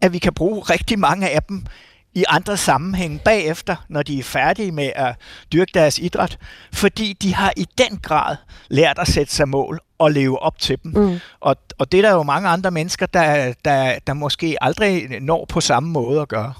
[0.00, 1.64] at vi kan bruge rigtig mange af dem
[2.18, 5.14] i andre sammenhænge bagefter, når de er færdige med at
[5.52, 6.38] dyrke deres idræt,
[6.72, 8.36] fordi de har i den grad
[8.68, 10.92] lært at sætte sig mål og leve op til dem.
[10.92, 11.18] Mm.
[11.40, 15.46] Og, og det er der jo mange andre mennesker, der, der, der måske aldrig når
[15.48, 16.52] på samme måde at gøre.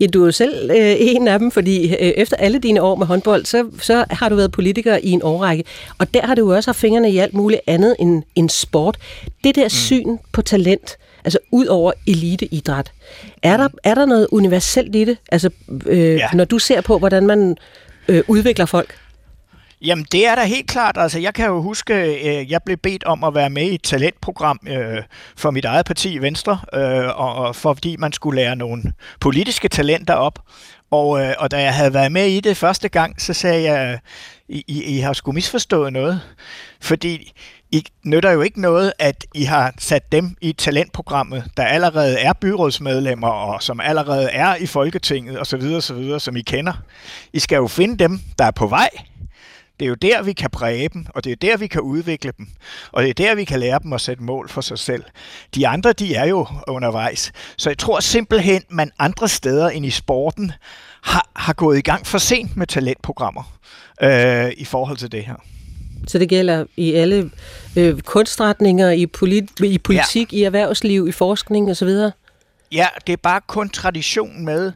[0.00, 2.94] Ja, du er jo selv øh, en af dem, fordi øh, efter alle dine år
[2.94, 5.64] med håndbold, så, så har du været politiker i en årrække,
[5.98, 8.98] og der har du jo også haft fingrene i alt muligt andet end, end sport.
[9.44, 9.70] Det der mm.
[9.70, 12.92] syn på talent, altså ud over eliteidræt.
[13.42, 15.18] Er der, er der noget universelt i det?
[15.32, 15.50] Altså,
[15.86, 16.28] øh, ja.
[16.34, 17.56] når du ser på, hvordan man
[18.08, 18.98] øh, udvikler folk?
[19.84, 20.96] Jamen, det er da helt klart.
[20.98, 23.82] Altså, jeg kan jo huske, øh, jeg blev bedt om at være med i et
[23.82, 25.02] talentprogram øh,
[25.36, 28.82] for mit eget parti, Venstre, øh, og, og fordi man skulle lære nogle
[29.20, 30.38] politiske talenter op.
[30.90, 33.98] Og, øh, og da jeg havde været med i det første gang, så sagde jeg,
[34.48, 36.20] I, I, I har sgu misforstået noget.
[36.80, 37.32] Fordi
[37.74, 42.32] i nytter jo ikke noget, at I har sat dem i talentprogrammet, der allerede er
[42.32, 46.72] byrådsmedlemmer, og som allerede er i Folketinget osv., osv., som I kender.
[47.32, 48.88] I skal jo finde dem, der er på vej.
[49.80, 52.32] Det er jo der, vi kan præge dem, og det er der, vi kan udvikle
[52.38, 52.48] dem.
[52.92, 55.04] Og det er der, vi kan lære dem at sætte mål for sig selv.
[55.54, 57.32] De andre, de er jo undervejs.
[57.56, 60.52] Så jeg tror simpelthen, man andre steder end i sporten
[61.02, 63.58] har, har gået i gang for sent med talentprogrammer
[64.02, 65.53] øh, i forhold til det her.
[66.06, 67.30] Så det gælder i alle
[67.76, 70.38] øh, kunstretninger, i, polit, i politik, ja.
[70.38, 71.88] i erhvervsliv, i forskning osv.?
[72.72, 74.72] Ja, det er bare kun tradition med,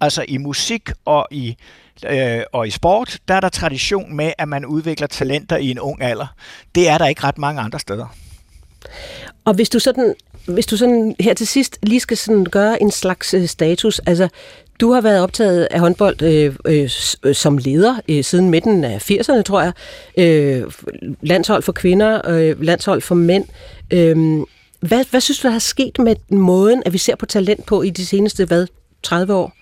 [0.00, 1.56] altså i musik og i,
[2.06, 5.78] øh, og i sport, der er der tradition med, at man udvikler talenter i en
[5.78, 6.26] ung alder.
[6.74, 8.06] Det er der ikke ret mange andre steder.
[9.44, 10.14] Og hvis du sådan,
[10.46, 14.28] hvis du sådan her til sidst lige skal sådan gøre en slags øh, status, altså
[14.80, 16.90] du har været optaget af håndbold øh, øh,
[17.22, 19.72] øh som leder øh, siden midten af 80'erne, tror jeg.
[20.18, 20.72] Øh,
[21.22, 23.44] landshold for kvinder, øh, landshold for mænd.
[23.90, 24.42] Øh,
[24.80, 27.82] hvad, hvad synes du, der har sket med måden, at vi ser på talent på
[27.82, 28.66] i de seneste, hvad,
[29.02, 29.52] 30 år?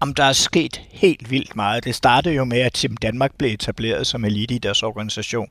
[0.00, 1.84] Om der er sket helt vildt meget.
[1.84, 5.48] Det startede jo med, at Team Danmark blev etableret som elite i deres organisation.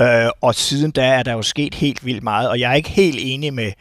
[0.00, 2.90] Øh, og siden da er der jo sket helt vildt meget, og jeg er ikke
[2.90, 3.72] helt enig med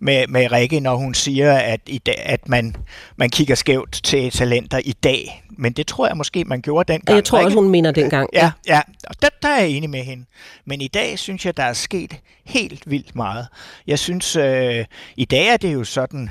[0.00, 2.76] med, med Rikke, når hun siger, at, i dag, at man,
[3.16, 5.44] man kigger skævt til talenter i dag.
[5.50, 7.16] Men det tror jeg måske, man gjorde dengang.
[7.16, 7.46] Jeg tror Rikke.
[7.46, 8.30] også, hun mener dengang.
[8.32, 8.80] Ja, ja.
[9.08, 10.24] Og der, der er jeg enig med hende.
[10.64, 13.46] Men i dag synes jeg, der er sket helt vildt meget.
[13.86, 14.84] Jeg synes, øh,
[15.16, 16.30] i dag er det jo sådan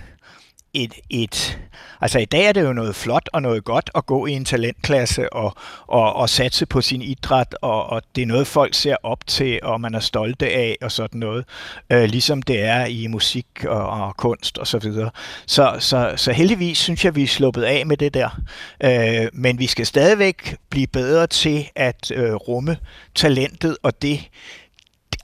[0.73, 1.60] et, et
[2.01, 4.45] Altså i dag er det jo noget flot og noget godt at gå i en
[4.45, 5.56] talentklasse og,
[5.88, 9.60] og, og satse på sin idræt, og, og det er noget, folk ser op til,
[9.63, 11.45] og man er stolte af og sådan noget,
[11.89, 15.10] øh, ligesom det er i musik og, og kunst og så videre.
[15.45, 18.39] Så, så, så heldigvis synes jeg, vi er sluppet af med det der.
[18.84, 22.77] Øh, men vi skal stadigvæk blive bedre til at øh, rumme
[23.15, 24.30] talentet, og det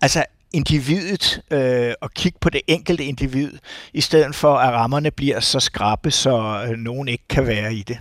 [0.01, 3.51] altså individet øh, og kigge på det enkelte individ,
[3.93, 7.83] i stedet for at rammerne bliver så skrappe, så øh, nogen ikke kan være i
[7.87, 7.97] det.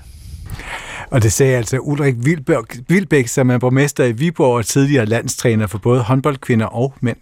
[1.11, 2.15] Og det sagde altså Ulrik
[2.89, 7.17] Vilbæk, som er borgmester i Viborg og tidligere landstræner for både håndboldkvinder og mænd.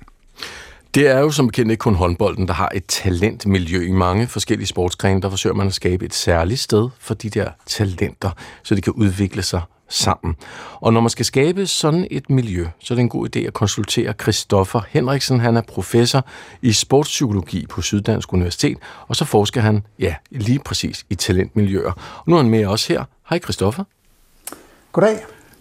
[0.95, 4.67] Det er jo som bekendt ikke kun håndbolden, der har et talentmiljø i mange forskellige
[4.67, 5.23] sportsgrene.
[5.23, 8.31] Der forsøger man at skabe et særligt sted for de der talenter,
[8.63, 10.37] så de kan udvikle sig sammen.
[10.81, 13.53] Og når man skal skabe sådan et miljø, så er det en god idé at
[13.53, 15.41] konsultere Christoffer Henriksen.
[15.41, 16.25] Han er professor
[16.63, 21.93] i sportspsykologi på Syddansk Universitet, og så forsker han, ja, lige præcis i talentmiljøer.
[21.93, 23.05] Og nu er han med os her.
[23.31, 23.85] Hej Christoffer.
[24.93, 25.19] Goddag.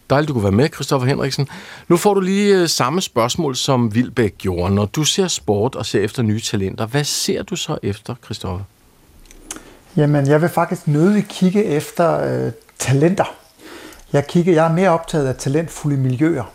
[0.10, 1.48] Dejligt, du kunne være med, Christoffer Henriksen.
[1.88, 4.76] Nu får du lige øh, samme spørgsmål, som Vilbæk gjorde.
[4.76, 8.66] Når du ser sport og ser efter nye talenter, hvad ser du så efter, Christoffer?
[9.96, 13.36] Jamen, jeg vil faktisk nødig kigge efter øh, talenter.
[14.14, 16.52] Jeg, kigger, jeg er mere optaget af talentfulde miljøer.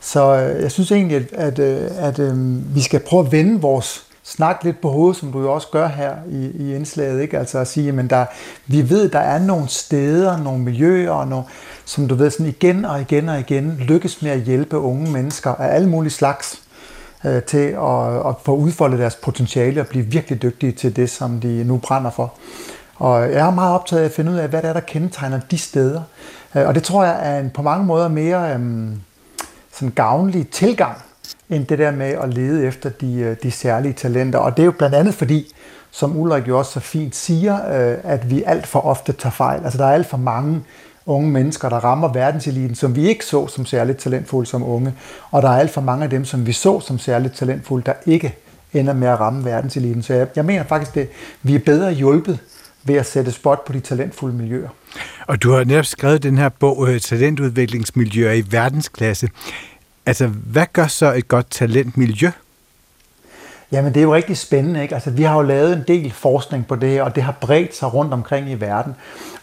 [0.00, 3.60] Så øh, jeg synes egentlig, at, at, øh, at, at vi skal prøve at vende
[3.60, 7.22] vores snak lidt på hovedet, som du jo også gør her i, i indslaget.
[7.22, 7.38] Ikke?
[7.38, 8.26] Altså at sige, at der,
[8.66, 11.44] vi ved, at der er nogle steder, nogle miljøer, nogle,
[11.84, 15.50] som du ved, sådan igen og igen og igen lykkes med at hjælpe unge mennesker
[15.50, 16.62] af alle mulige slags
[17.24, 21.40] øh, til at, at få udfoldet deres potentiale og blive virkelig dygtige til det, som
[21.40, 22.32] de nu brænder for.
[22.96, 25.40] Og jeg er meget optaget af at finde ud af, hvad det er, der kendetegner
[25.50, 26.02] de steder.
[26.54, 29.00] Øh, og det tror jeg er en på mange måder mere øhm,
[29.72, 30.96] sådan gavnlig tilgang,
[31.50, 34.38] end det der med at lede efter de, øh, de særlige talenter.
[34.38, 35.54] Og det er jo blandt andet fordi,
[35.90, 39.64] som Ulrik jo også så fint siger, øh, at vi alt for ofte tager fejl.
[39.64, 40.62] Altså der er alt for mange
[41.06, 44.94] unge mennesker, der rammer verdenseliten, som vi ikke så som særligt talentfulde som unge.
[45.30, 47.92] Og der er alt for mange af dem, som vi så som særligt talentfulde, der
[48.06, 48.34] ikke
[48.72, 50.02] ender med at ramme verdenseliten.
[50.02, 51.08] Så jeg, jeg mener faktisk, at
[51.42, 52.38] vi er bedre hjulpet
[52.84, 54.68] ved at sætte spot på de talentfulde miljøer.
[55.26, 59.28] Og du har netop skrevet den her bog, øh, Talentudviklingsmiljøer i verdensklasse.
[60.06, 62.30] Altså, hvad gør så et godt talentmiljø?
[63.72, 64.82] Jamen, det er jo rigtig spændende.
[64.82, 64.94] Ikke?
[64.94, 67.76] Altså, vi har jo lavet en del forskning på det her, og det har bredt
[67.76, 68.94] sig rundt omkring i verden.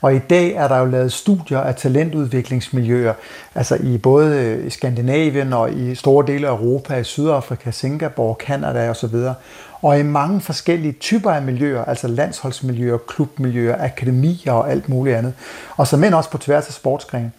[0.01, 3.13] Og i dag er der jo lavet studier af talentudviklingsmiljøer,
[3.55, 8.89] altså i både i Skandinavien og i store dele af Europa, i Sydafrika, Singapore, Kanada
[8.89, 9.15] osv.
[9.15, 9.35] Og
[9.83, 15.33] i mange forskellige typer af miljøer, altså landsholdsmiljøer, klubmiljøer, akademier og alt muligt andet.
[15.77, 17.31] Og så men også på tværs af sportsgrene.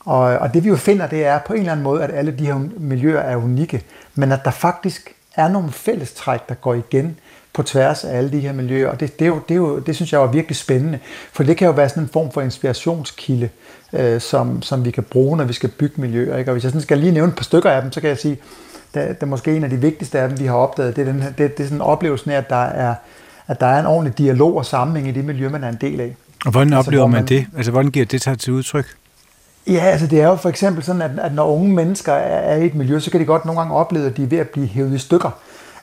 [0.00, 2.30] Og, og det vi jo finder, det er på en eller anden måde, at alle
[2.38, 3.82] de her miljøer er unikke,
[4.14, 7.18] men at der faktisk er nogle fællestræk, der går igen
[7.52, 9.78] på tværs af alle de her miljøer, og det, det, er jo, det, er jo,
[9.78, 10.98] det synes jeg var virkelig spændende,
[11.32, 13.48] for det kan jo være sådan en form for inspirationskilde,
[13.92, 16.36] øh, som, som vi kan bruge, når vi skal bygge miljøer.
[16.36, 16.50] Ikke?
[16.50, 18.18] Og hvis jeg sådan skal lige nævne et par stykker af dem, så kan jeg
[18.18, 18.38] sige,
[18.94, 21.12] det, det er måske en af de vigtigste af dem, vi har opdaget, det er,
[21.12, 22.94] den det, det er sådan oplevelsen af, at der er,
[23.46, 26.00] at der er en ordentlig dialog og sammenhæng i det miljø, man er en del
[26.00, 26.16] af.
[26.44, 27.46] Og hvordan altså, oplever man, man det?
[27.56, 28.86] Altså, hvordan giver det sig til udtryk?
[29.66, 32.56] Ja, altså det er jo for eksempel sådan, at, at når unge mennesker er, er
[32.56, 34.48] i et miljø, så kan de godt nogle gange opleve, at de er ved at
[34.48, 35.30] blive hævet i stykker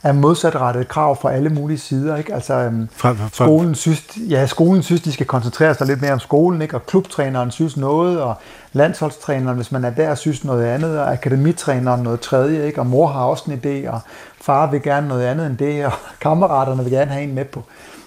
[0.04, 2.16] af modsatrettede krav fra alle mulige sider.
[2.16, 2.34] Ikke?
[2.34, 6.14] Altså, øhm, fra, fra, skolen, synes, ja, skolen synes, de skal koncentrere sig lidt mere
[6.14, 6.76] om skolen, ikke?
[6.76, 8.36] og klubtræneren synes noget, og
[8.76, 12.80] landsholdstræneren, hvis man er der, synes noget andet, og akademitræneren noget tredje, ikke?
[12.80, 14.00] og mor har også en idé, og
[14.42, 17.64] far vil gerne noget andet end det, og kammeraterne vil gerne have en med på,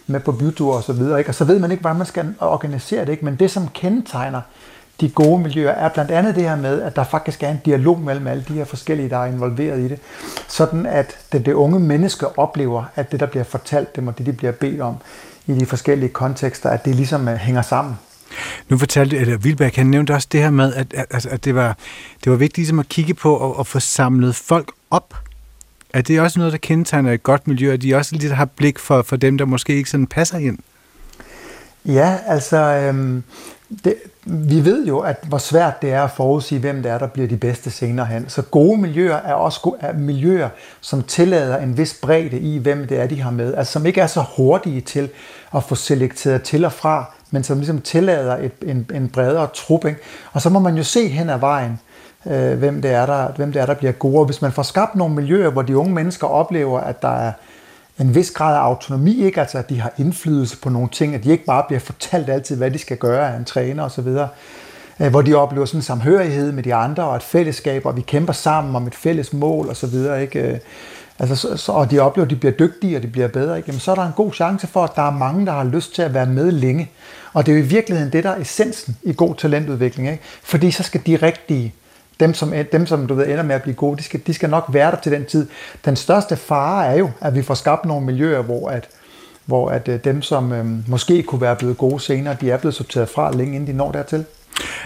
[0.06, 1.18] med på bytur og så videre.
[1.18, 1.30] Ikke?
[1.30, 3.24] Og så ved man ikke, hvordan man skal organisere det, ikke?
[3.24, 4.40] men det, som kendetegner
[5.00, 8.00] de gode miljøer, er blandt andet det her med, at der faktisk er en dialog
[8.00, 9.98] mellem alle de her forskellige, der er involveret i det,
[10.48, 14.26] sådan at det, det unge menneske oplever, at det, der bliver fortalt dem, og det,
[14.26, 14.96] de bliver bedt om
[15.46, 17.98] i de forskellige kontekster, at det ligesom øh, hænger sammen.
[18.68, 21.54] Nu fortalte eller Vilberg, han nævnte også det her med, at, at, altså, at det,
[21.54, 21.76] var,
[22.24, 25.14] det var vigtigt ligesom at kigge på og, at få samlet folk op.
[25.92, 28.78] Er det også noget, der kendetegner et godt miljø, at de også lidt har blik
[28.78, 30.58] for, for dem, der måske ikke sådan passer ind?
[31.84, 33.22] Ja, altså øhm,
[33.84, 37.06] det, vi ved jo, at hvor svært det er at forudsige, hvem det er, der
[37.06, 38.28] bliver de bedste senere hen.
[38.28, 40.48] Så gode miljøer er også gode, er miljøer,
[40.80, 43.54] som tillader en vis bredde i, hvem det er, de har med.
[43.54, 45.08] Altså som ikke er så hurtige til
[45.54, 49.84] at få selekteret til og fra, men som ligesom tillader et, en, en bredere trup.
[49.84, 50.00] Ikke?
[50.32, 51.80] Og så må man jo se hen ad vejen,
[52.26, 54.18] øh, hvem, det er, der, hvem det er, der bliver gode.
[54.18, 57.32] Og hvis man får skabt nogle miljøer, hvor de unge mennesker oplever, at der er
[57.98, 59.40] en vis grad af autonomi, ikke?
[59.40, 62.56] altså at de har indflydelse på nogle ting, at de ikke bare bliver fortalt altid,
[62.56, 64.08] hvad de skal gøre af en træner osv.,
[65.00, 68.00] øh, hvor de oplever sådan en samhørighed med de andre og et fællesskab, og vi
[68.00, 70.40] kæmper sammen om et fælles mål osv., ikke?
[70.40, 70.58] Øh,
[71.18, 73.66] Altså, så, og de oplever, at de bliver dygtige, og de bliver bedre, ikke?
[73.66, 75.94] Jamen, så er der en god chance for, at der er mange, der har lyst
[75.94, 76.90] til at være med længe.
[77.32, 80.08] Og det er jo i virkeligheden det, der er essensen i god talentudvikling.
[80.10, 80.22] Ikke?
[80.42, 81.74] Fordi så skal de rigtige
[82.20, 84.50] dem som, dem, som du ved, ender med at blive gode, de skal, de skal
[84.50, 85.46] nok være der til den tid.
[85.84, 88.88] Den største fare er jo, at vi får skabt nogle miljøer, hvor at,
[89.44, 92.74] hvor at øh, dem, som øhm, måske kunne være blevet gode senere, de er blevet
[92.74, 94.24] sorteret fra længe inden de når dertil.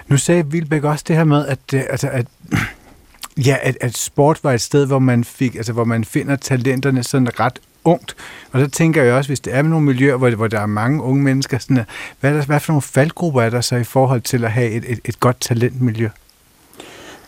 [0.08, 2.26] Nu sagde Vilbæk også det her med, at, øh, altså, at
[3.36, 7.02] Ja, at, at sport var et sted, hvor man fik, altså hvor man finder talenterne
[7.02, 8.16] sådan ret ungt.
[8.52, 11.02] Og så tænker jeg også, hvis det er nogle miljøer, hvor, hvor der er mange
[11.02, 11.84] unge mennesker, sådan, øh,
[12.20, 14.70] hvad, er der, hvad for nogle faldgrupper er der så i forhold til at have
[14.70, 16.08] et, et, et godt talentmiljø?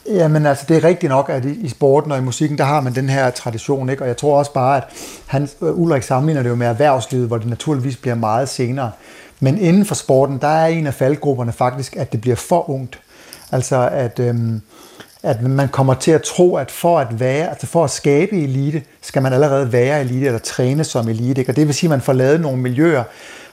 [0.07, 2.81] Jamen altså, det er rigtigt nok, at i, i sporten og i musikken, der har
[2.81, 4.03] man den her tradition, ikke?
[4.03, 4.85] og jeg tror også bare, at
[5.27, 8.91] han, øh, Ulrik sammenligner det jo med erhvervslivet, hvor det naturligvis bliver meget senere.
[9.41, 13.01] Men inden for sporten, der er en af faldgrupperne faktisk, at det bliver for ungt.
[13.53, 14.61] Altså at, øhm,
[15.25, 18.83] at man kommer til at tro, at for at være, altså for at skabe elite,
[19.03, 21.41] skal man allerede være elite eller træne som elite.
[21.41, 21.53] Ikke?
[21.53, 23.05] Og det vil sige, at man får lavet nogle miljøer,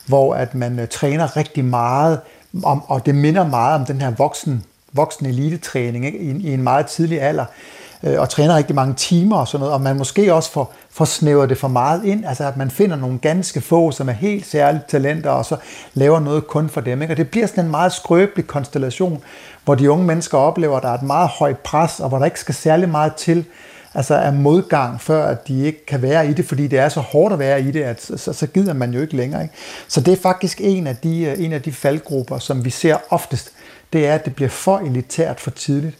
[0.05, 2.19] hvor at man øh, træner rigtig meget,
[2.63, 6.19] om, og det minder meget om den her voksen, voksen elitetræning ikke?
[6.19, 7.45] I, i en meget tidlig alder
[8.03, 11.05] øh, og træner rigtig mange timer og sådan noget, og man måske også får, får
[11.05, 14.45] snævret det for meget ind, altså at man finder nogle ganske få, som er helt
[14.45, 15.57] særlige talenter, og så
[15.93, 17.01] laver noget kun for dem.
[17.01, 17.13] Ikke?
[17.13, 19.23] Og det bliver sådan en meget skrøbelig konstellation,
[19.65, 22.25] hvor de unge mennesker oplever, at der er et meget højt pres, og hvor der
[22.25, 23.45] ikke skal særlig meget til,
[23.93, 26.99] altså af modgang, før at de ikke kan være i det, fordi det er så
[26.99, 29.43] hårdt at være i det, at så, så gider man jo ikke længere.
[29.43, 29.55] Ikke?
[29.87, 32.97] Så det er faktisk en af, de, øh, en af de faldgrupper, som vi ser
[33.09, 33.51] oftest,
[33.93, 35.97] det er, at det bliver for elitært for tidligt.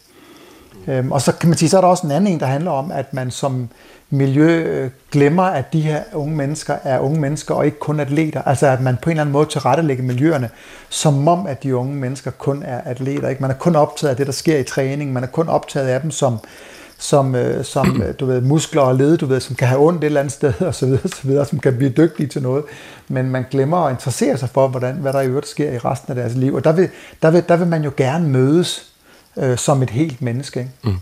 [0.87, 2.71] Øhm, og så kan man sige, så er der også en anden en, der handler
[2.71, 3.69] om, at man som
[4.09, 8.41] miljø øh, glemmer, at de her unge mennesker er unge mennesker og ikke kun atleter.
[8.41, 10.49] Altså at man på en eller anden måde tilrettelægger miljøerne,
[10.89, 13.29] som om at de unge mennesker kun er atleter.
[13.29, 13.41] Ikke?
[13.41, 15.13] Man er kun optaget af det, der sker i træning.
[15.13, 16.39] Man er kun optaget af dem som,
[16.97, 20.03] som, øh, som øh, du ved, muskler og led, du ved, som kan have ondt
[20.03, 22.41] et eller andet sted, og så videre, og så videre, som kan blive dygtige til
[22.41, 22.63] noget.
[23.07, 26.11] Men man glemmer at interessere sig for, hvordan, hvad der i øvrigt sker i resten
[26.11, 26.55] af deres liv.
[26.55, 26.89] Og der vil,
[27.21, 28.90] der vil, der vil man jo gerne mødes
[29.37, 30.59] øh, som et helt menneske.
[30.59, 30.71] Ikke?
[30.83, 30.97] Mm.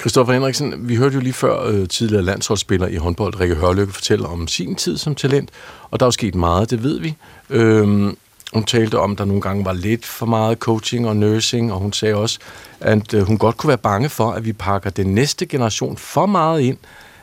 [0.00, 4.26] Christoffer Henriksen, vi hørte jo lige før øh, tidligere landsholdsspiller i håndbold, Rikke Hørløkke, fortælle
[4.26, 5.50] om sin tid som talent,
[5.90, 7.16] og der er jo sket meget, det ved vi.
[7.50, 8.16] Øhm,
[8.52, 11.78] hun talte om, at der nogle gange var lidt for meget coaching og nursing, og
[11.78, 12.38] hun sagde også,
[12.80, 16.26] at øh, hun godt kunne være bange for, at vi pakker den næste generation for
[16.26, 16.78] meget ind,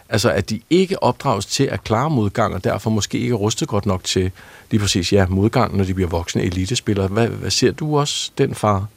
[0.10, 3.68] altså at de ikke opdrages til at klare modgang, og derfor måske ikke er rustet
[3.68, 4.32] godt nok til
[4.72, 7.08] lige præcis ja, modgang, når de bliver voksne elitespillere.
[7.08, 8.88] Hvad, hvad ser du også den far?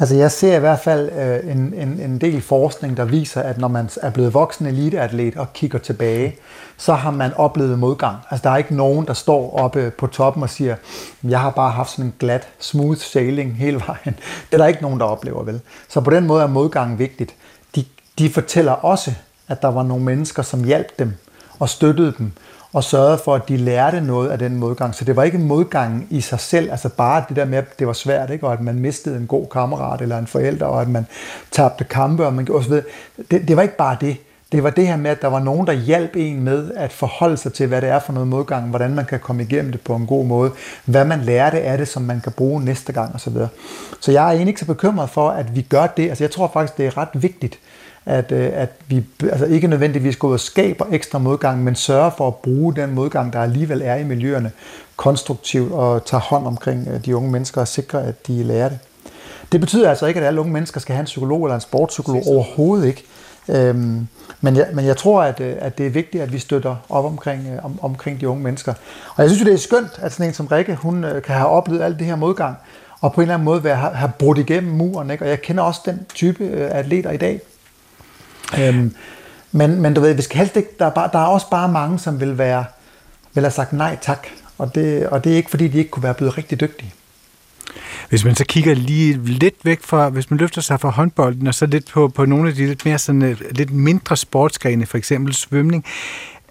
[0.00, 3.58] Altså jeg ser i hvert fald øh, en, en, en del forskning, der viser, at
[3.58, 6.36] når man er blevet voksen eliteatlet og kigger tilbage,
[6.76, 8.16] så har man oplevet modgang.
[8.30, 10.76] Altså der er ikke nogen, der står oppe på toppen og siger,
[11.22, 14.16] jeg har bare haft sådan en glat, smooth sailing hele vejen.
[14.50, 15.60] Det er der ikke nogen, der oplever vel.
[15.88, 17.34] Så på den måde er modgangen vigtigt.
[17.76, 17.84] De,
[18.18, 19.14] de fortæller også,
[19.48, 21.12] at der var nogle mennesker, som hjalp dem
[21.58, 22.32] og støttede dem
[22.72, 24.94] og sørgede for, at de lærte noget af den modgang.
[24.94, 27.86] Så det var ikke modgangen i sig selv, altså bare det der med, at det
[27.86, 28.46] var svært, ikke?
[28.46, 31.06] og at man mistede en god kammerat eller en forælder, og at man
[31.50, 32.82] tabte kampe, og, man, også ved.
[33.30, 34.16] Det, det var ikke bare det.
[34.52, 37.36] Det var det her med, at der var nogen, der hjalp en med at forholde
[37.36, 39.94] sig til, hvad det er for noget modgang, hvordan man kan komme igennem det på
[39.94, 40.50] en god måde,
[40.84, 43.32] hvad man lærte af det, som man kan bruge næste gang osv.
[43.32, 43.48] Så,
[44.00, 46.08] så jeg er egentlig ikke så bekymret for, at vi gør det.
[46.08, 47.58] Altså jeg tror faktisk, det er ret vigtigt,
[48.08, 52.26] at, øh, at vi altså ikke nødvendigvis går og skaber ekstra modgang, men sørger for
[52.28, 54.50] at bruge den modgang, der alligevel er i miljøerne,
[54.96, 58.78] konstruktivt og tager hånd omkring øh, de unge mennesker og sikrer, at de lærer det.
[59.52, 62.22] Det betyder altså ikke, at alle unge mennesker skal have en psykolog eller en sportspsykolog
[62.26, 63.04] overhovedet ikke.
[63.48, 64.06] Øhm,
[64.40, 67.04] men, jeg, men jeg tror, at, øh, at det er vigtigt, at vi støtter op
[67.04, 68.74] omkring, om, omkring de unge mennesker.
[69.16, 71.48] Og jeg synes jo, det er skønt, at sådan en som Rikke, hun kan have
[71.48, 72.56] oplevet alt det her modgang,
[73.00, 75.10] og på en eller anden måde være, have brudt igennem muren.
[75.10, 75.24] Ikke?
[75.24, 77.40] Og jeg kender også den type atleter i dag,
[78.58, 78.94] Øhm,
[79.52, 81.72] men, men du ved, vi skal helst ikke, der, er bare, der er også bare
[81.72, 82.64] mange, som vil være
[83.34, 84.26] vil have sagt nej tak,
[84.58, 86.92] og det, og det er ikke fordi, de ikke kunne være blevet rigtig dygtige.
[88.08, 91.54] Hvis man så kigger lige lidt væk fra, hvis man løfter sig fra håndbolden, og
[91.54, 94.98] så lidt på, på nogle af de lidt mere sådan, øh, lidt mindre sportsgrene, for
[94.98, 95.84] eksempel svømning,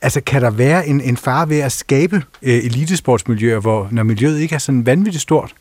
[0.02, 4.40] altså kan der være en, en fare ved at skabe øh, elitesportsmiljøer, hvor når miljøet
[4.40, 5.54] ikke er sådan vanvittigt stort?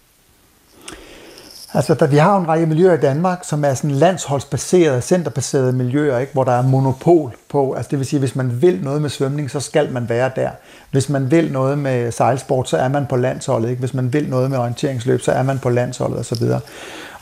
[1.76, 5.72] Altså, der, vi har jo en række miljøer i Danmark, som er sådan landsholdsbaserede, centerbaserede
[5.72, 6.32] miljøer, ikke?
[6.32, 7.72] hvor der er monopol på.
[7.72, 10.50] Altså, det vil sige, hvis man vil noget med svømning, så skal man være der.
[10.90, 13.68] Hvis man vil noget med sejlsport, så er man på landsholdet.
[13.68, 13.80] Ikke?
[13.80, 16.42] Hvis man vil noget med orienteringsløb, så er man på landsholdet osv.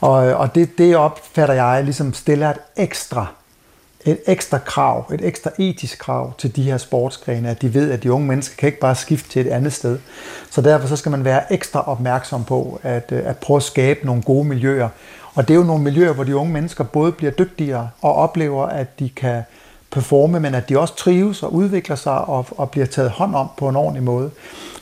[0.01, 3.27] Og, og det, det opfatter jeg ligesom stiller et ekstra
[4.05, 8.03] et ekstra krav, et ekstra etisk krav til de her sportsgrene, at de ved, at
[8.03, 9.99] de unge mennesker kan ikke bare skifte til et andet sted.
[10.51, 14.07] Så derfor så skal man være ekstra opmærksom på at, øh, at prøve at skabe
[14.07, 14.89] nogle gode miljøer.
[15.35, 18.67] Og det er jo nogle miljøer, hvor de unge mennesker både bliver dygtigere og oplever,
[18.67, 19.43] at de kan
[19.91, 23.49] performe, men at de også trives og udvikler sig og, og bliver taget hånd om
[23.57, 24.31] på en ordentlig måde.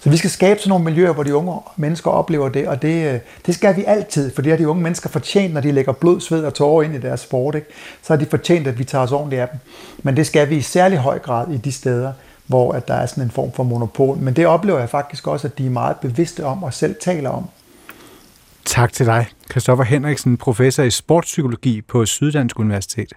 [0.02, 3.14] Så vi skal skabe sådan nogle miljøer, hvor de unge mennesker oplever det, og det,
[3.14, 5.92] øh, det skal vi altid, for det har de unge mennesker fortjent, når de lægger
[5.92, 7.54] blod, sved og tårer ind i deres sport.
[7.54, 7.66] Ikke?
[8.02, 9.58] Så har de fortjent, at vi tager os ordentligt af dem.
[10.02, 12.12] Men det skal vi i særlig høj grad i de steder,
[12.46, 14.16] hvor at der er sådan en form for monopol.
[14.16, 17.30] Men det oplever jeg faktisk også, at de er meget bevidste om og selv taler
[17.30, 17.48] om.
[18.64, 23.12] Tak til dig, Christoffer Henriksen, professor i sportspsykologi på Syddansk Universitet.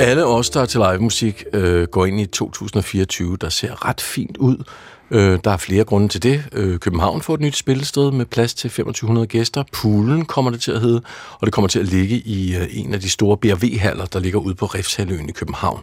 [0.00, 4.00] Alle os, der er til live musik, øh, går ind i 2024, der ser ret
[4.00, 4.64] fint ud.
[5.10, 6.44] Øh, der er flere grunde til det.
[6.52, 9.64] Øh, København får et nyt spillested med plads til 2500 gæster.
[9.72, 11.02] Poolen kommer det til at hedde,
[11.38, 14.38] og det kommer til at ligge i øh, en af de store BRV-haller, der ligger
[14.38, 15.80] ude på Refshaløen i København.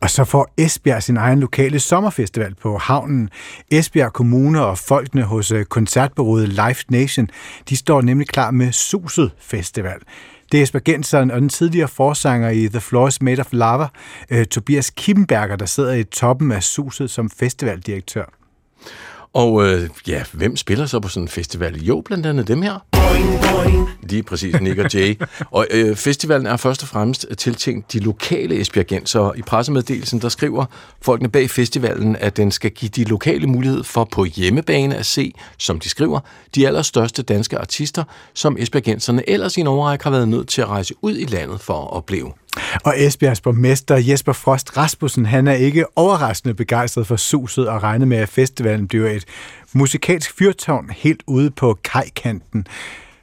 [0.00, 3.30] Og så får Esbjerg sin egen lokale sommerfestival på havnen.
[3.70, 7.28] Esbjerg Kommune og folkene hos øh, koncertbureauet Live Nation,
[7.68, 9.98] de står nemlig klar med Suset Festival.
[10.52, 13.86] Det er Esbjergenseren og den tidligere forsanger i The Floor is Made of Lava,
[14.30, 18.37] øh, Tobias Kippenberger, der sidder i toppen af Suset som festivaldirektør.
[19.32, 21.82] Og øh, ja, hvem spiller så på sådan en festival?
[21.84, 22.78] Jo, blandt andet dem her.
[24.02, 25.20] Lige præcis, Nick og Jay.
[25.50, 29.32] Og øh, festivalen er først og fremmest tiltænkt de lokale esbjergenser.
[29.36, 30.64] I pressemeddelelsen, der skriver
[31.02, 35.32] folkene bag festivalen, at den skal give de lokale mulighed for på hjemmebane at se,
[35.58, 36.20] som de skriver,
[36.54, 38.04] de allerstørste danske artister,
[38.34, 41.60] som esbjergenserne ellers i en overrække har været nødt til at rejse ud i landet
[41.60, 42.32] for at opleve.
[42.84, 48.06] Og Esbjergs borgmester Jesper Frost Rasmussen, han er ikke overraskende begejstret for suset og regner
[48.06, 49.24] med, at festivalen bliver et
[49.72, 52.66] musikalsk fyrtårn helt ude på kajkanten.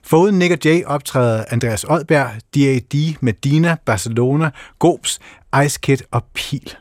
[0.03, 4.49] Foruden Nick og Jay optræder Andreas Oddberg, D.A.D., Medina, Barcelona,
[4.79, 5.19] Gobs,
[5.65, 6.75] Ice Kid og Pil.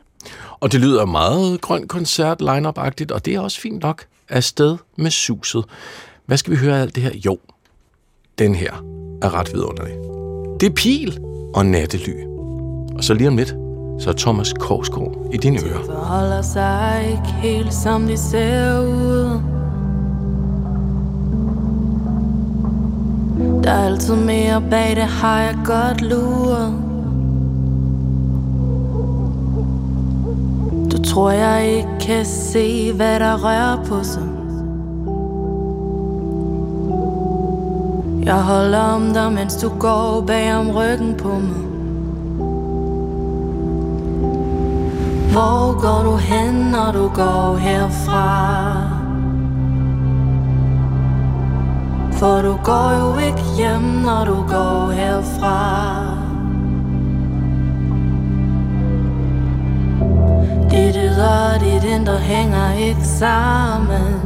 [0.59, 4.05] Og det lyder meget grøn koncert line agtigt og det er også fint nok.
[4.29, 5.65] Afsted med suset.
[6.25, 7.11] Hvad skal vi høre af alt det her?
[7.25, 7.39] Jo,
[8.39, 8.71] den her
[9.21, 9.93] er ret vidunderlig.
[10.59, 11.19] Det er Pil
[11.53, 12.34] og Nattely.
[12.95, 13.55] Og så lige om lidt,
[13.99, 15.77] så er Thomas Korsgaard i dine ører.
[15.77, 19.39] Det forholder sig ikke helt som det ser ud.
[23.63, 26.73] Der er altid mere bag det, har jeg godt luret.
[30.91, 34.23] Du tror, jeg ikke kan se, hvad der rører på sig.
[38.25, 41.64] Jeg holder om dig, mens du går bag om ryggen på mig.
[45.35, 48.27] Hvor går du hen, når du går herfra?
[52.11, 55.59] For du går jo ikke hjem, når du går herfra.
[60.71, 64.19] Dit ydre og dit indre hænger ikke sammen.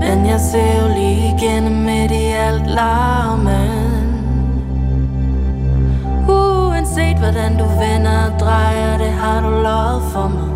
[0.00, 3.87] Men jeg ser jo lige igennem midt i alt larmen.
[6.28, 10.48] Uanset hvordan du vender og drejer, det har du lovet for mig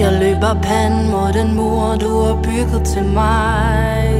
[0.00, 4.10] Jeg løber panden mod den mur, du har bygget til mig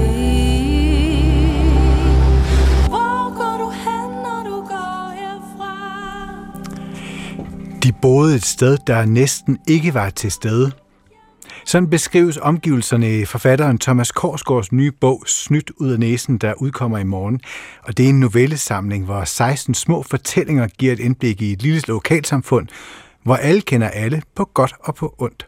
[2.88, 3.72] Hvor du
[4.44, 5.74] du går herfra?
[7.82, 10.70] De boede et sted, der næsten ikke var til stede.
[11.70, 16.98] Sådan beskrives omgivelserne i forfatteren Thomas Korsgaards nye bog Snydt ud af næsen, der udkommer
[16.98, 17.40] i morgen.
[17.82, 21.80] Og det er en novellesamling, hvor 16 små fortællinger giver et indblik i et lille
[21.88, 22.68] lokalsamfund,
[23.22, 25.46] hvor alle kender alle på godt og på ondt.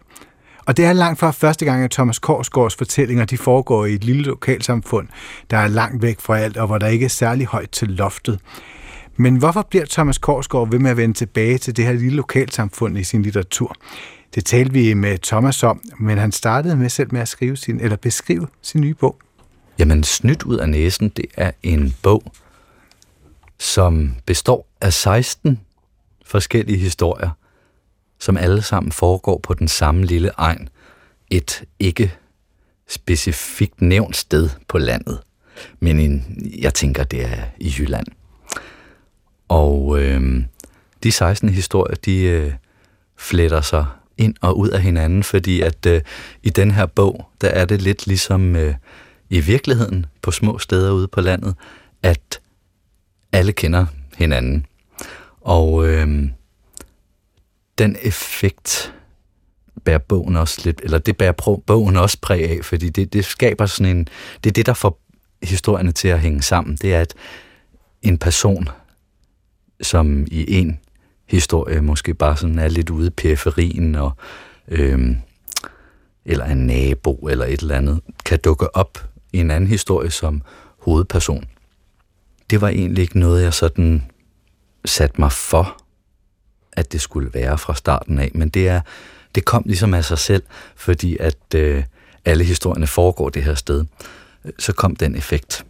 [0.66, 4.04] Og det er langt fra første gang, at Thomas Korsgaards fortællinger de foregår i et
[4.04, 5.08] lille lokalsamfund,
[5.50, 8.40] der er langt væk fra alt, og hvor der ikke er særlig højt til loftet.
[9.16, 12.98] Men hvorfor bliver Thomas Korsgaard ved med at vende tilbage til det her lille lokalsamfund
[12.98, 13.76] i sin litteratur?
[14.34, 17.80] Det talte vi med Thomas om, men han startede med selv med at skrive sin,
[17.80, 19.18] eller beskrive sin nye bog.
[19.78, 22.32] Jamen, Snydt ud af næsen, det er en bog,
[23.58, 25.60] som består af 16
[26.26, 27.30] forskellige historier,
[28.18, 30.68] som alle sammen foregår på den samme lille egen.
[31.30, 32.14] Et ikke
[32.88, 35.20] specifikt nævnt sted på landet,
[35.80, 38.06] men en, jeg tænker, det er i Jylland.
[39.48, 40.44] Og øh,
[41.02, 42.52] de 16 historier, de øh,
[43.16, 43.86] fletter sig
[44.18, 46.00] ind og ud af hinanden, fordi at øh,
[46.42, 48.74] i den her bog, der er det lidt ligesom øh,
[49.30, 51.54] i virkeligheden på små steder ude på landet,
[52.02, 52.40] at
[53.32, 53.86] alle kender
[54.16, 54.66] hinanden.
[55.40, 56.28] Og øh,
[57.78, 58.94] den effekt
[59.84, 63.66] bærer bogen også lidt, eller det bærer bogen også præg af, fordi det, det skaber
[63.66, 64.08] sådan en,
[64.44, 65.00] det er det, der får
[65.42, 66.76] historierne til at hænge sammen.
[66.76, 67.14] Det er, at
[68.02, 68.68] en person,
[69.82, 70.80] som i en
[71.32, 74.12] historie måske bare sådan er lidt ude i periferien, og,
[74.68, 75.16] øhm,
[76.24, 78.98] eller en nabo eller et eller andet, kan dukke op
[79.32, 80.42] i en anden historie som
[80.78, 81.44] hovedperson.
[82.50, 84.02] Det var egentlig ikke noget, jeg sådan
[84.84, 85.76] satte mig for,
[86.72, 88.80] at det skulle være fra starten af, men det er
[89.34, 90.42] det kom ligesom af sig selv,
[90.76, 91.84] fordi at øh,
[92.24, 93.84] alle historierne foregår det her sted.
[94.58, 95.66] Så kom den effekt.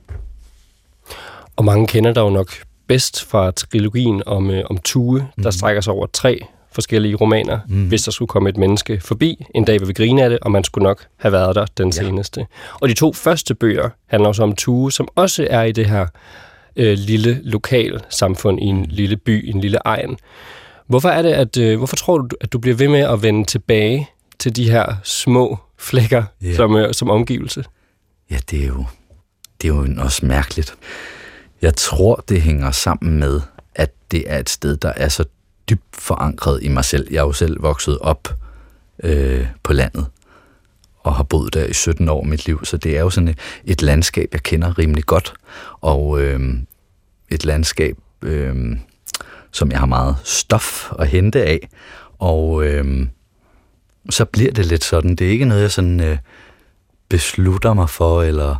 [1.57, 2.53] Og mange kender dig jo nok
[2.87, 5.53] bedst fra trilogien om, øh, om Tue, der mm.
[5.53, 6.41] strækker sig over tre
[6.73, 7.89] forskellige romaner, mm.
[7.89, 9.45] hvis der skulle komme et menneske forbi.
[9.55, 11.87] En dag vil vi grine af det, og man skulle nok have været der den
[11.89, 11.93] ja.
[11.93, 12.47] seneste.
[12.81, 16.07] Og de to første bøger handler også om Tue, som også er i det her
[16.77, 20.19] øh, lille lokal samfund i en lille by, en lille egen,
[20.87, 23.45] Hvorfor er det, at, øh, hvorfor tror du, at du bliver ved med at vende
[23.45, 26.55] tilbage til de her små flækker Ja.
[26.55, 27.65] som, øh, som omgivelse?
[28.31, 28.85] Ja, det er jo,
[29.63, 30.75] det er jo også mærkeligt.
[31.63, 33.41] Jeg tror, det hænger sammen med,
[33.75, 35.25] at det er et sted, der er så
[35.71, 37.09] dybt forankret i mig selv.
[37.11, 38.29] Jeg er jo selv vokset op
[39.03, 40.07] øh, på landet
[40.99, 43.29] og har boet der i 17 år af mit liv, så det er jo sådan
[43.29, 45.35] et, et landskab, jeg kender rimelig godt,
[45.81, 46.41] og øh,
[47.31, 48.77] et landskab, øh,
[49.53, 51.69] som jeg har meget stof at hente af,
[52.19, 53.07] og øh,
[54.11, 55.17] så bliver det lidt sådan.
[55.17, 56.19] Det er ikke noget, jeg sådan øh,
[57.09, 58.57] beslutter mig for, eller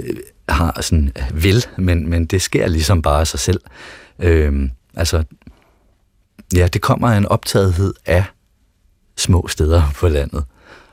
[0.00, 0.16] øh,
[0.48, 3.60] har sådan øh, vil, men, men det sker ligesom bare af sig selv.
[4.18, 5.24] Øh, altså,
[6.54, 8.24] ja, det kommer af en optagethed af
[9.16, 10.44] små steder på landet,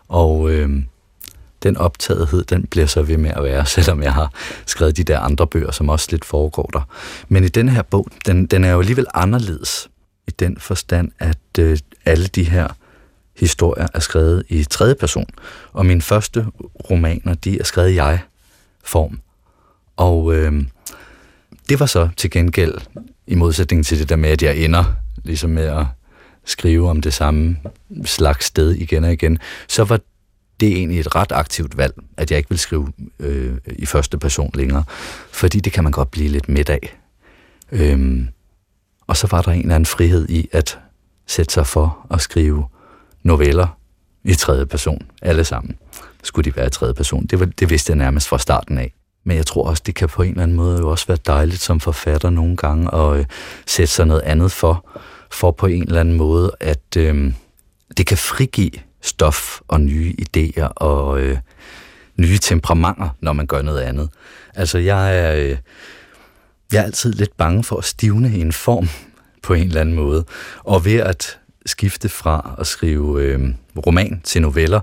[0.08, 0.70] og øh,
[1.64, 4.34] den optagethed, den bliver så ved med at være, selvom jeg har
[4.66, 6.82] skrevet de der andre bøger, som også lidt foregår der.
[7.28, 9.90] Men i den her bog, den, den er jo alligevel anderledes
[10.28, 12.68] i den forstand, at øh, alle de her
[13.36, 15.26] historier er skrevet i tredje person,
[15.74, 16.46] og mine første
[16.90, 19.20] romaner, de er skrevet i jeg-form.
[20.00, 20.64] Og øh,
[21.70, 22.74] det var så til gengæld,
[23.28, 24.84] i modsætning til det der med, at jeg ender
[25.24, 25.86] ligesom med at
[26.46, 27.58] skrive om det samme
[28.06, 30.00] slags sted igen og igen, så var
[30.60, 34.52] det egentlig et ret aktivt valg, at jeg ikke vil skrive øh, i første person
[34.54, 34.84] længere,
[35.32, 37.00] fordi det kan man godt blive lidt midt af.
[37.72, 38.28] Øhm,
[39.08, 40.80] og så var der en eller anden frihed i at
[41.28, 42.66] sætte sig for at skrive
[43.24, 43.78] noveller
[44.24, 45.78] i tredje person, alle sammen.
[46.24, 47.26] Skulle de være i tredje person?
[47.26, 48.94] Det, var, det vidste jeg nærmest fra starten af.
[49.30, 51.62] Men jeg tror også, det kan på en eller anden måde jo også være dejligt
[51.62, 53.26] som forfatter nogle gange at øh,
[53.68, 54.90] sætte sig noget andet for,
[55.32, 57.34] for på en eller anden måde, at øh,
[57.98, 58.72] det kan frigive
[59.02, 61.38] stof og nye idéer og øh,
[62.18, 64.10] nye temperamenter, når man gør noget andet.
[64.56, 65.58] Altså, jeg er, øh,
[66.74, 68.90] jeg er altid lidt bange for at stivne i en form
[69.44, 70.26] på en eller anden måde.
[70.64, 73.50] Og ved at skifte fra at skrive øh,
[73.88, 74.80] roman til noveller,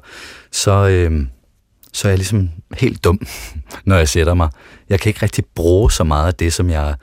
[0.50, 1.26] så, øh,
[1.96, 3.26] så er jeg ligesom helt dum,
[3.84, 4.48] når jeg sætter mig.
[4.88, 6.94] Jeg kan ikke rigtig bruge så meget af det, som jeg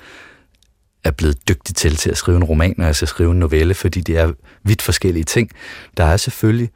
[1.03, 3.73] er blevet dygtig til, til at skrive en roman, når jeg skal skrive en novelle,
[3.73, 4.31] fordi det er
[4.63, 5.49] vidt forskellige ting.
[5.97, 6.69] Der er selvfølgelig,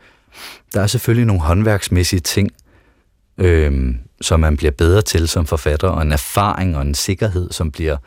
[0.74, 2.49] der er selvfølgelig nogle håndværksmæssige ting,
[3.38, 7.72] øh, som man bliver bedre til som forfatter, og en erfaring og en sikkerhed, som
[7.72, 7.97] bliver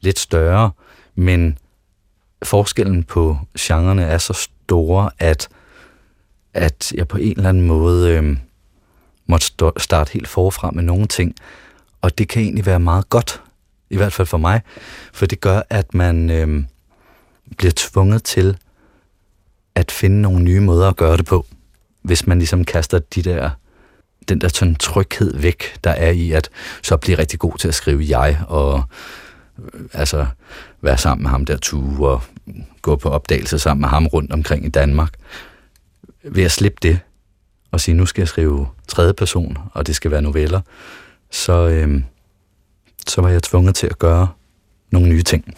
[0.00, 0.70] lidt større,
[1.14, 1.58] men
[2.42, 5.48] forskellen på genrerne er så store, at,
[6.54, 8.36] at jeg på en eller anden måde øh,
[9.26, 11.34] måtte stå, starte helt forfra med nogle ting,
[12.02, 13.42] og det kan egentlig være meget godt,
[13.90, 14.60] i hvert fald for mig,
[15.12, 16.64] for det gør, at man øh,
[17.56, 18.56] bliver tvunget til
[19.74, 21.46] at finde nogle nye måder at gøre det på,
[22.02, 23.50] hvis man ligesom kaster de der
[24.28, 26.50] den der sådan tryghed væk, der er i at
[26.82, 28.82] så blive rigtig god til at skrive jeg, og
[29.58, 30.26] øh, altså
[30.80, 32.22] være sammen med ham der Tue, og
[32.82, 35.14] gå på opdagelse sammen med ham rundt omkring i Danmark.
[36.22, 36.98] Ved at slippe det,
[37.70, 40.60] og sige, nu skal jeg skrive tredje person, og det skal være noveller,
[41.30, 42.02] så, øh,
[43.06, 44.28] så var jeg tvunget til at gøre
[44.90, 45.54] nogle nye ting.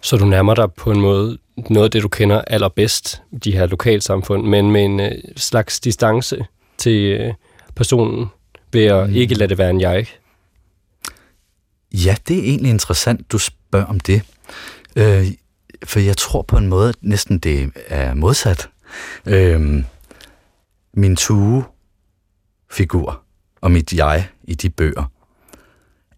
[0.00, 1.38] Så du nærmer dig på en måde
[1.70, 6.46] noget af det, du kender allerbedst, de her lokalsamfund, men med en øh, slags distance
[6.78, 7.34] til øh,
[7.74, 8.26] personen,
[8.72, 9.14] ved at mm.
[9.14, 10.06] ikke lade det være en jeg.
[11.92, 14.22] Ja, det er egentlig interessant, du spørger om det.
[14.96, 15.26] Øh,
[15.84, 18.68] for jeg tror på en måde, at næsten det er modsat.
[19.26, 19.84] Øh,
[20.96, 21.64] min Tue-figur
[23.60, 25.10] og mit jeg i de bøger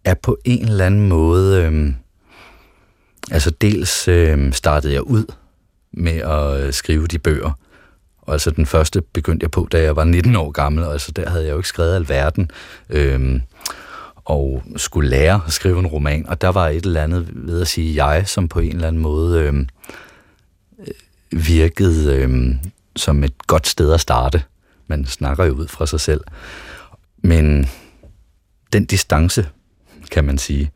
[0.03, 1.63] er på en eller anden måde...
[1.63, 1.93] Øh,
[3.31, 5.25] altså dels øh, startede jeg ud
[5.91, 7.51] med at øh, skrive de bøger,
[8.21, 11.11] og altså den første begyndte jeg på, da jeg var 19 år gammel, og altså
[11.11, 12.51] der havde jeg jo ikke skrevet alverden,
[12.89, 13.39] øh,
[14.15, 17.67] og skulle lære at skrive en roman, og der var et eller andet ved at
[17.67, 19.67] sige jeg, som på en eller anden måde øhm,
[20.79, 20.93] øh,
[21.45, 22.55] virkede øh,
[22.95, 24.43] som et godt sted at starte.
[24.87, 26.21] Man snakker jo ud fra sig selv.
[27.17, 27.69] Men
[28.73, 29.49] den distance,
[30.11, 30.71] kan man sige,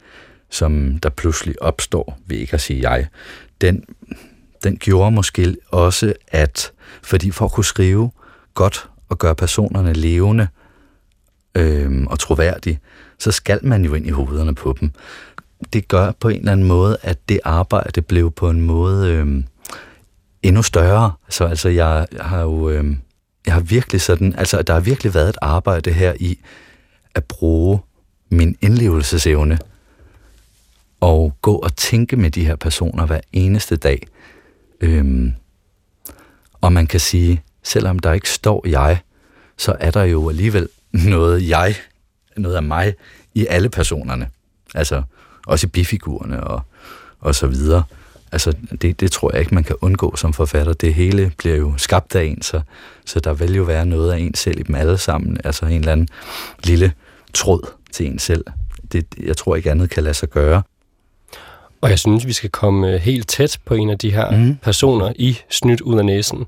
[0.49, 3.07] som der pludselig opstår ved ikke at sige jeg,
[3.61, 3.83] den,
[4.63, 6.71] den gjorde måske også, at
[7.03, 8.11] fordi for at kunne skrive
[8.53, 10.47] godt og gøre personerne levende
[11.55, 12.79] øh, og troværdige,
[13.19, 14.91] så skal man jo ind i hovederne på dem.
[15.73, 19.43] Det gør på en eller anden måde, at det arbejde blev på en måde øh,
[20.43, 21.11] endnu større.
[21.29, 22.95] Så altså, jeg, har jo øh,
[23.45, 26.39] jeg har virkelig sådan, altså der har virkelig været et arbejde her i
[27.15, 27.79] at bruge
[28.29, 29.59] min indlevelsesevne
[30.99, 34.07] og gå og tænke med de her personer hver eneste dag.
[34.81, 35.33] Øhm,
[36.61, 38.99] og man kan sige, selvom der ikke står jeg,
[39.57, 41.75] så er der jo alligevel noget jeg,
[42.37, 42.93] noget af mig
[43.33, 44.29] i alle personerne.
[44.75, 45.03] Altså
[45.47, 46.61] også i bifigurerne og,
[47.19, 47.83] og så videre.
[48.31, 50.73] Altså, det, det tror jeg ikke, man kan undgå som forfatter.
[50.73, 52.61] Det hele bliver jo skabt af en, så,
[53.05, 55.37] så der vil jo være noget af en selv i dem alle sammen.
[55.43, 56.07] Altså en eller anden
[56.63, 56.93] lille
[57.33, 58.45] tråd til en selv.
[58.91, 60.63] Det, jeg tror ikke andet kan lade sig gøre.
[61.81, 64.57] Og jeg synes, vi skal komme øh, helt tæt på en af de her mm.
[64.61, 66.47] personer i Snydt ud af næsen.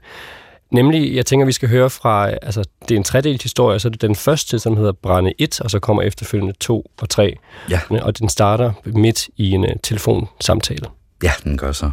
[0.72, 3.90] Nemlig, jeg tænker, vi skal høre fra, altså det er en tredelt historie, så er
[3.90, 7.36] det den første, som hedder Brænde 1, og så kommer efterfølgende 2 og 3.
[7.70, 7.80] Ja.
[8.02, 10.86] Og den starter midt i en uh, telefonsamtale.
[11.24, 11.92] Ja, den gør så.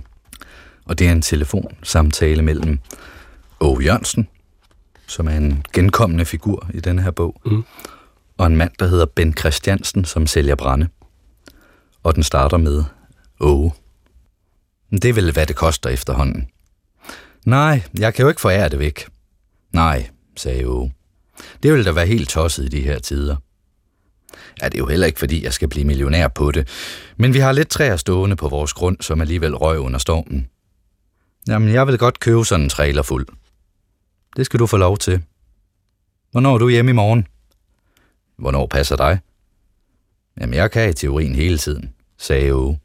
[0.84, 2.78] Og det er en telefonsamtale mellem
[3.60, 4.28] Åge Jørgensen,
[5.06, 7.64] som er en genkommende figur i denne her bog, mm.
[8.38, 10.88] og en mand, der hedder Ben Christiansen, som sælger brænde.
[12.02, 12.84] Og den starter med
[13.40, 13.72] Åge.
[15.02, 16.48] Det vil hvad det koster efterhånden.
[17.44, 19.08] Nej, jeg kan jo ikke forære det væk.
[19.72, 20.94] Nej, sagde Åge.
[21.62, 23.36] Det ville da være helt tosset i de her tider.
[24.62, 26.68] Ja, det er jo heller ikke, fordi jeg skal blive millionær på det.
[27.16, 30.48] Men vi har lidt træer stående på vores grund, som alligevel røg under stormen.
[31.48, 33.26] Jamen, jeg vil godt købe sådan en trailer fuld.
[34.36, 35.22] Det skal du få lov til.
[36.30, 37.26] Hvornår er du hjemme i morgen?
[38.38, 39.18] Hvornår passer dig?
[40.40, 42.80] Jamen, jeg kan i teorien hele tiden, sagde Åge.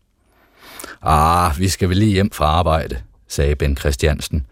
[1.02, 4.46] Ah, vi skal vel lige hjem fra arbejde, sagde Ben Christiansen.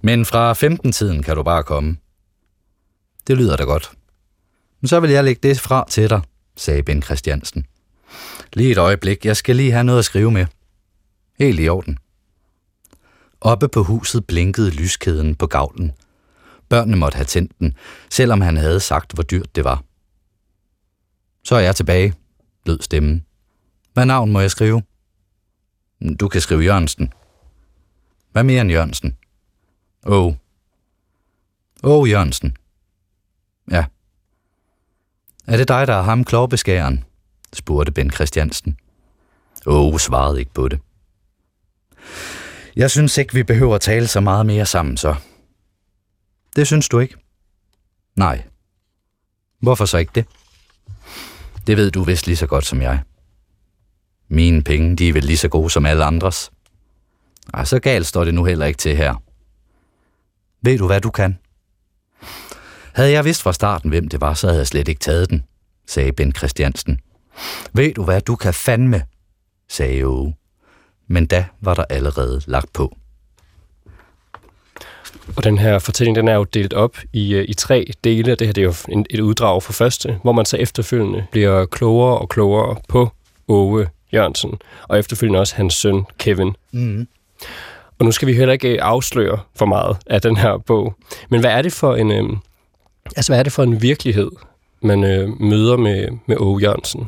[0.00, 1.96] Men fra 15-tiden kan du bare komme.
[3.26, 3.90] Det lyder da godt.
[4.80, 6.20] Men så vil jeg lægge det fra til dig,
[6.56, 7.66] sagde Ben Christiansen.
[8.52, 10.46] Lige et øjeblik, jeg skal lige have noget at skrive med.
[11.38, 11.98] Helt i orden.
[13.40, 15.92] Oppe på huset blinkede lyskæden på gavlen.
[16.68, 17.74] Børnene måtte have tændt den,
[18.10, 19.84] selvom han havde sagt, hvor dyrt det var.
[21.44, 22.14] Så er jeg tilbage,
[22.66, 23.24] lød stemmen.
[23.92, 24.82] Hvad navn må jeg skrive?
[26.20, 27.12] Du kan skrive Jørgensen.
[28.32, 29.16] Hvad mere end Jørgensen?
[30.06, 30.26] Åh.
[30.26, 30.34] Oh.
[31.82, 32.56] Åh, oh, Jørgensen.
[33.70, 33.84] Ja.
[35.46, 37.04] Er det dig, der er ham klovbeskæren?
[37.52, 38.78] spurgte Ben Christiansen.
[39.66, 40.80] Åh, oh, svarede ikke på det.
[42.76, 45.14] Jeg synes ikke, vi behøver at tale så meget mere sammen, så.
[46.56, 47.16] Det synes du ikke?
[48.16, 48.42] Nej.
[49.60, 50.26] Hvorfor så ikke det?
[51.66, 53.02] Det ved du vist lige så godt som jeg.
[54.28, 56.50] Mine penge, de er vel lige så gode som alle andres.
[57.54, 59.22] Ej, så galt står det nu heller ikke til her.
[60.62, 61.38] Ved du, hvad du kan?
[62.96, 65.44] Havde jeg vidst fra starten, hvem det var, så havde jeg slet ikke taget den,
[65.86, 67.00] sagde Ben Christiansen.
[67.72, 69.02] Ved du, hvad du kan fandme,
[69.68, 70.36] sagde Åge.
[71.06, 72.96] Men da var der allerede lagt på.
[75.36, 78.34] Og den her fortælling, den er jo delt op i, øh, i tre dele.
[78.34, 81.66] Det her det er jo en, et uddrag for første, hvor man så efterfølgende bliver
[81.66, 83.10] klogere og klogere på
[83.48, 86.56] Åge Jørgensen, og efterfølgende også hans søn Kevin.
[86.72, 87.08] Mm.
[87.98, 90.94] Og nu skal vi heller ikke afsløre for meget af den her bog.
[91.28, 92.36] Men hvad er det for en, øh,
[93.16, 94.30] altså, hvad er det for en virkelighed,
[94.82, 97.06] man øh, møder med, med Åge Jørgensen?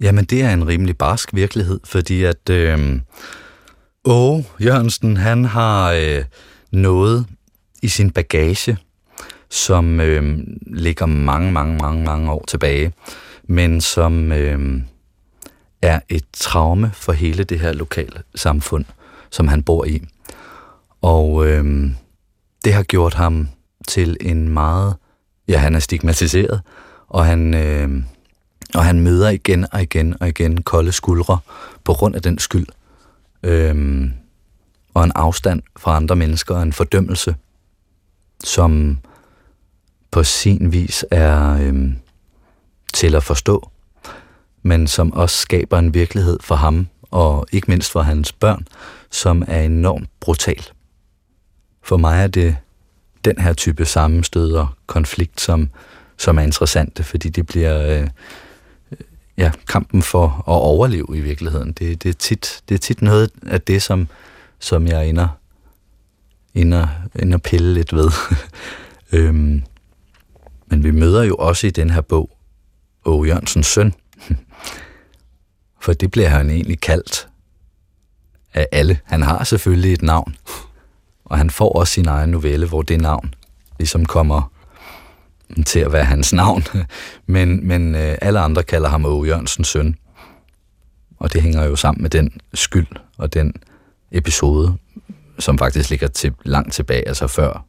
[0.00, 3.00] Jamen, det er en rimelig barsk virkelighed, fordi at øh,
[4.04, 6.24] Åge Jørgensen, han har øh,
[6.70, 7.26] noget
[7.82, 8.78] i sin bagage,
[9.50, 12.92] som øh, ligger mange, mange, mange, mange år tilbage,
[13.44, 14.82] men som øh,
[15.82, 18.84] er et traume for hele det her lokale samfund,
[19.30, 20.02] som han bor i.
[21.02, 21.90] Og øh,
[22.64, 23.48] det har gjort ham
[23.88, 24.96] til en meget...
[25.48, 26.60] Ja, han er stigmatiseret,
[27.08, 28.02] og han, øh,
[28.74, 31.38] og han møder igen og igen og igen kolde skuldre
[31.84, 32.66] på grund af den skyld.
[33.42, 34.10] Øh,
[34.94, 37.36] og en afstand fra andre mennesker, en fordømmelse,
[38.44, 38.98] som
[40.10, 41.92] på sin vis er øh,
[42.94, 43.70] til at forstå,
[44.62, 48.66] men som også skaber en virkelighed for ham, og ikke mindst for hans børn,
[49.10, 50.66] som er enormt brutal.
[51.82, 52.56] For mig er det
[53.24, 55.68] den her type sammenstød og konflikt, som,
[56.16, 58.08] som er interessante, fordi det bliver øh,
[59.36, 61.72] ja, kampen for at overleve i virkeligheden.
[61.72, 64.08] Det, det, er, tit, det er tit noget af det, som,
[64.58, 65.28] som jeg ender,
[66.54, 68.10] ender, ender pille lidt ved.
[69.12, 69.62] øhm,
[70.66, 72.30] men vi møder jo også i den her bog
[73.04, 73.94] Åge Jørgensens søn,
[75.82, 77.28] for det bliver han egentlig kaldt
[78.54, 78.98] af alle.
[79.04, 80.36] Han har selvfølgelig et navn,
[81.32, 83.34] og han får også sin egen novelle, hvor det navn
[83.78, 84.52] ligesom kommer
[85.66, 86.64] til at være hans navn.
[87.26, 89.96] Men, men øh, alle andre kalder ham Åge Jørgensens søn.
[91.18, 92.86] Og det hænger jo sammen med den skyld
[93.18, 93.54] og den
[94.10, 94.76] episode,
[95.38, 97.64] som faktisk ligger til langt tilbage, altså før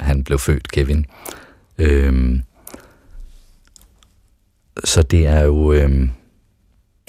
[0.00, 1.06] han blev født, Kevin.
[1.78, 2.42] Øhm,
[4.84, 5.72] så det er jo...
[5.72, 6.10] Øhm,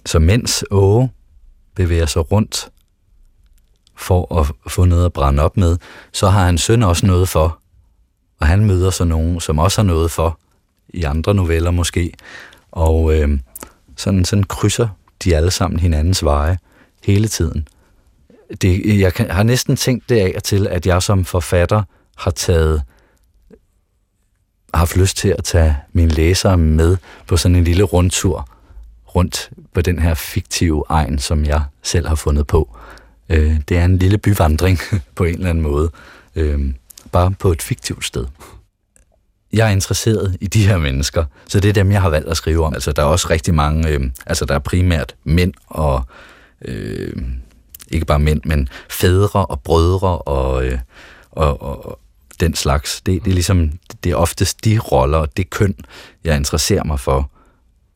[0.05, 1.11] så mens Åge
[1.75, 2.69] bevæger sig rundt
[3.95, 5.77] for at få noget at brænde op med,
[6.11, 7.59] så har han søn også noget for.
[8.39, 10.39] Og han møder så nogen, som også har noget for,
[10.89, 12.13] i andre noveller måske.
[12.71, 13.39] Og øh,
[13.95, 14.87] sådan, sådan krydser
[15.23, 16.57] de alle sammen hinandens veje
[17.03, 17.67] hele tiden.
[18.61, 21.83] det, jeg kan, har næsten tænkt det af og til, at jeg som forfatter
[22.17, 22.83] har taget
[24.73, 28.49] har haft lyst til at tage mine læsere med på sådan en lille rundtur
[29.15, 32.77] rundt på den her fiktive egen, som jeg selv har fundet på.
[33.29, 34.79] Øh, det er en lille byvandring
[35.15, 35.91] på en eller anden måde,
[36.35, 36.59] øh,
[37.11, 38.25] bare på et fiktivt sted.
[39.53, 42.37] Jeg er interesseret i de her mennesker, så det er dem, jeg har valgt at
[42.37, 42.73] skrive om.
[42.73, 46.03] Altså, der er også rigtig mange, øh, altså der er primært mænd og,
[46.61, 47.23] øh,
[47.91, 50.79] ikke bare mænd, men fædre og brødre og, øh,
[51.31, 51.99] og, og,
[52.39, 53.01] den slags.
[53.01, 53.71] Det, det er ligesom,
[54.03, 55.75] det er oftest de roller og det køn,
[56.23, 57.31] jeg interesserer mig for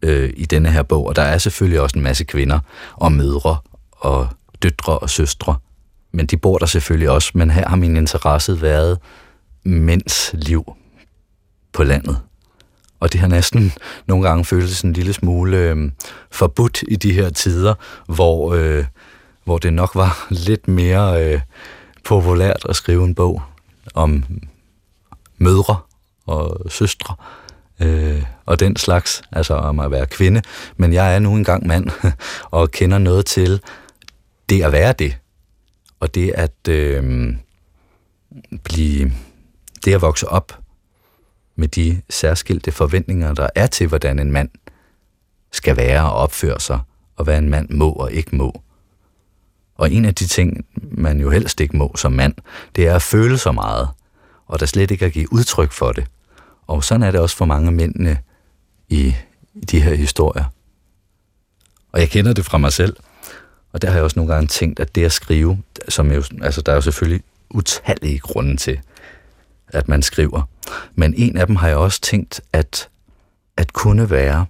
[0.02, 1.06] øh, i denne her bog.
[1.06, 2.60] Og der er selvfølgelig også en masse kvinder
[2.96, 3.58] og mødre
[3.92, 4.28] og
[4.64, 5.56] døtre og søstre.
[6.12, 7.32] Men de bor der selvfølgelig også.
[7.34, 9.00] Men her har min interesse været
[9.64, 10.74] mænds liv
[11.74, 12.20] på landet.
[13.00, 13.74] Og det har næsten
[14.08, 15.92] nogle gange føltes en lille smule øh,
[16.32, 17.74] forbudt i de her tider,
[18.08, 18.86] hvor, øh,
[19.44, 21.42] hvor det nok var lidt mere øh,
[22.04, 23.42] populært at skrive en bog
[23.94, 24.24] om
[25.38, 25.78] mødre
[26.26, 27.16] og søstre
[27.80, 30.42] øh, og den slags, altså om at være kvinde.
[30.78, 31.90] Men jeg er nu engang mand
[32.52, 33.62] og kender noget til
[34.50, 35.18] det at være det.
[36.00, 37.36] Og det at øh,
[38.64, 39.12] blive,
[39.86, 40.60] det at vokse op
[41.56, 44.50] med de særskilte forventninger, der er til, hvordan en mand
[45.52, 46.80] skal være og opføre sig,
[47.16, 48.62] og hvad en mand må og ikke må.
[49.76, 52.34] Og en af de ting, man jo helst ikke må som mand,
[52.76, 53.90] det er at føle så meget,
[54.46, 56.08] og der slet ikke at give udtryk for det.
[56.68, 58.18] Og sådan er det også for mange mændene
[58.90, 59.16] i,
[59.54, 60.46] i de her historier.
[61.92, 62.96] Og jeg kender det fra mig selv,
[63.78, 66.62] og der har jeg også nogle gange tænkt, at det at skrive, som jo, altså
[66.62, 68.80] der er jo selvfølgelig utallige grunde til,
[69.68, 70.42] at man skriver.
[70.96, 72.90] Men en af dem har jeg også tænkt, at,
[73.58, 74.46] at kunne være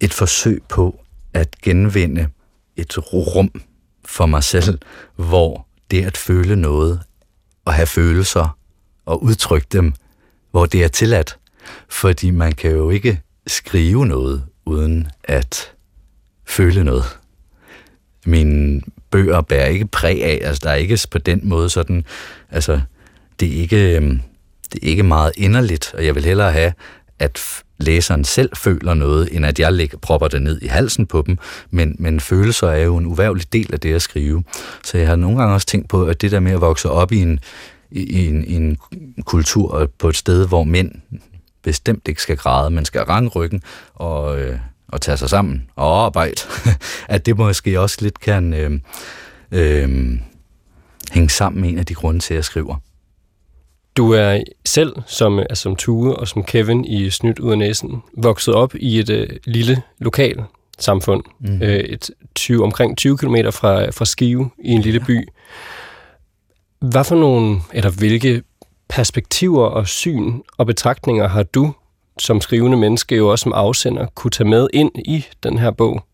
[0.00, 1.04] et forsøg på
[1.34, 2.28] at genvinde
[2.76, 3.62] et rum
[4.04, 4.78] for mig selv,
[5.16, 7.02] hvor det at føle noget
[7.64, 8.58] og have følelser
[9.06, 9.92] og udtrykke dem,
[10.50, 11.38] hvor det er tilladt.
[11.88, 15.72] Fordi man kan jo ikke skrive noget uden at
[16.44, 17.21] føle noget.
[18.26, 22.04] Mine bøger bærer ikke præg af, altså der er ikke på den måde sådan,
[22.50, 22.80] altså
[23.40, 24.20] det er ikke, øhm,
[24.72, 26.72] det er ikke meget inderligt, og jeg vil hellere have,
[27.18, 31.22] at læseren selv føler noget, end at jeg lægger, propper det ned i halsen på
[31.26, 31.38] dem.
[31.70, 34.44] Men, men følelser er jo en uværlig del af det at skrive.
[34.84, 37.12] Så jeg har nogle gange også tænkt på, at det der med at vokse op
[37.12, 37.40] i en,
[37.90, 38.78] i en, i en
[39.24, 40.92] kultur på et sted, hvor mænd
[41.62, 43.60] bestemt ikke skal græde, man skal range
[43.94, 44.58] og, øh,
[44.92, 46.40] og tage sig sammen og arbejde,
[47.08, 48.70] at det måske også lidt kan øh,
[49.52, 50.18] øh,
[51.12, 52.76] hænge sammen med en af de grunde til, at jeg skriver.
[53.96, 58.02] Du er selv, som, altså som Tue og som Kevin i Snydt ud af næsen,
[58.16, 60.42] vokset op i et øh, lille lokal
[60.78, 61.62] samfund, mm.
[61.62, 65.28] øh, et 20, omkring 20 km fra, fra Skive i en lille by.
[66.80, 68.42] Hvad for nogle, eller hvilke
[68.88, 71.74] perspektiver og syn og betragtninger har du
[72.18, 76.04] som skrivende menneske, jo også som afsender, kunne tage med ind i den her bog?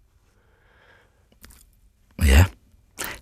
[2.27, 2.45] Ja,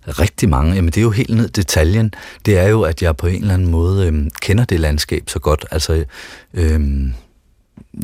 [0.07, 0.73] rigtig mange.
[0.73, 2.13] Jamen det er jo helt ned detaljen.
[2.45, 5.39] Det er jo, at jeg på en eller anden måde øhm, kender det landskab så
[5.39, 5.65] godt.
[5.71, 6.05] Altså,
[6.53, 7.13] øhm,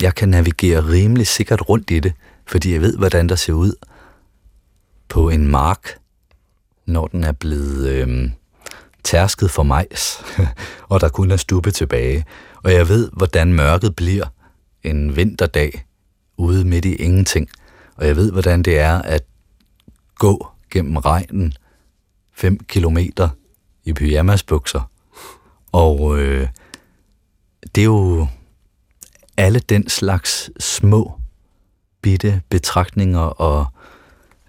[0.01, 2.13] jeg kan navigere rimelig sikkert rundt i det,
[2.47, 3.73] fordi jeg ved, hvordan der ser ud
[5.09, 5.97] på en mark,
[6.85, 8.31] når den er blevet øhm,
[9.03, 10.23] tærsket for majs,
[10.89, 12.25] og der kun er stuppe tilbage.
[12.63, 14.25] Og jeg ved, hvordan mørket bliver
[14.83, 15.85] en vinterdag
[16.37, 17.49] ude midt i ingenting.
[17.95, 19.23] Og jeg ved, hvordan det er at
[20.15, 21.53] gå gennem regnen
[22.33, 23.29] 5 kilometer
[23.83, 24.89] i pyjamasbukser.
[25.71, 26.47] Og øh,
[27.75, 28.27] det er jo
[29.37, 31.19] alle den slags små,
[32.01, 33.65] bitte betragtninger og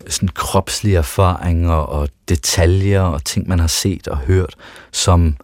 [0.09, 4.55] sådan kropslige erfaringer og detaljer og ting, man har set og hørt,
[4.93, 5.37] som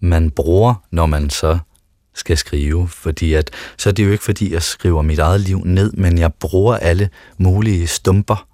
[0.00, 1.58] man bruger, når man så
[2.14, 2.88] skal skrive.
[2.88, 6.18] Fordi at, så er det jo ikke, fordi jeg skriver mit eget liv ned, men
[6.18, 8.46] jeg bruger alle mulige stumper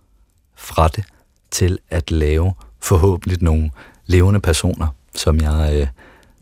[0.56, 1.04] fra det
[1.50, 3.70] til at lave forhåbentlig nogle
[4.06, 5.86] levende personer, som jeg øh,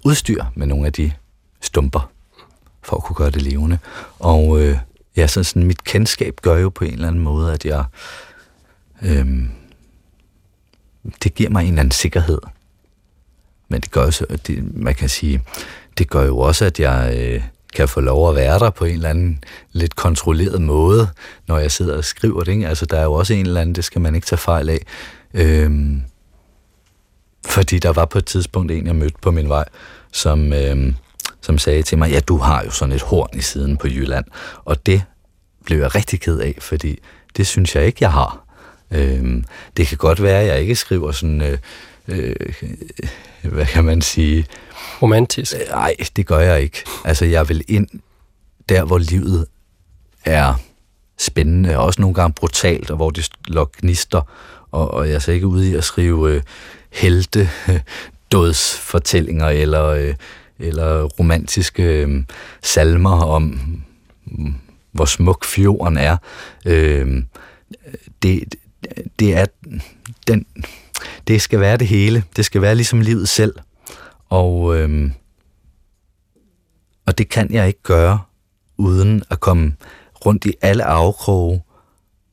[0.04, 1.12] udstyrer med nogle af de
[1.60, 2.10] stumper,
[2.82, 3.78] for at kunne gøre det levende.
[4.18, 4.78] Og øh,
[5.16, 7.84] ja, så sådan, mit kendskab gør jo på en eller anden måde, at jeg
[9.02, 9.26] øh,
[11.22, 12.38] det giver mig en eller anden sikkerhed.
[13.68, 15.42] Men det gør jo så, det, man kan sige,
[15.98, 17.42] det gør jo også, at jeg øh,
[17.74, 21.08] kan få lov at være der på en eller anden lidt kontrolleret måde,
[21.46, 22.52] når jeg sidder og skriver det.
[22.52, 22.68] Ikke?
[22.68, 24.78] Altså, der er jo også en eller anden, det skal man ikke tage fejl af.
[25.34, 26.02] Øhm,
[27.46, 29.64] fordi der var på et tidspunkt en, jeg mødte på min vej,
[30.12, 30.94] som, øhm,
[31.40, 34.24] som sagde til mig, ja, du har jo sådan et horn i siden på Jylland.
[34.64, 35.02] Og det
[35.64, 36.98] blev jeg rigtig ked af, fordi
[37.36, 38.46] det synes jeg ikke, jeg har.
[38.90, 39.44] Øhm,
[39.76, 41.58] det kan godt være, at jeg ikke skriver sådan øh,
[42.09, 42.36] øh,
[43.42, 44.46] hvad kan man sige?
[45.02, 45.54] Romantisk?
[45.70, 46.84] Nej, det gør jeg ikke.
[47.04, 47.88] Altså, jeg vil ind
[48.68, 49.46] der, hvor livet
[50.24, 50.54] er
[51.18, 54.20] spændende, og også nogle gange brutalt, og hvor det slår gnister,
[54.70, 56.42] og, og jeg er så ikke ude i at skrive øh,
[56.92, 57.50] helte,
[58.32, 60.14] dødsfortællinger, eller, øh,
[60.59, 62.24] eller romantiske øh,
[62.62, 63.42] salmer om,
[64.24, 64.54] mm,
[64.92, 66.16] hvor smuk fjorden er.
[66.66, 67.22] Øh,
[68.22, 68.54] det,
[69.18, 69.46] det er
[70.26, 70.46] den,
[71.28, 72.24] det skal være det hele.
[72.36, 73.54] Det skal være ligesom livet selv.
[74.28, 75.12] Og, øhm,
[77.07, 78.20] og det kan jeg ikke gøre,
[78.76, 79.76] uden at komme
[80.26, 81.62] rundt i alle afkroge,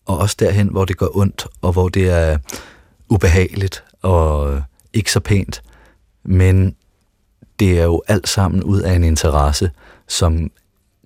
[0.06, 2.38] og også derhen, hvor det gør ondt, og hvor det er
[3.10, 4.62] ubehageligt og øh,
[4.94, 5.64] ikke så pænt.
[6.24, 6.76] Men
[7.60, 9.72] det er jo alt sammen ud af en interesse,
[10.08, 10.52] som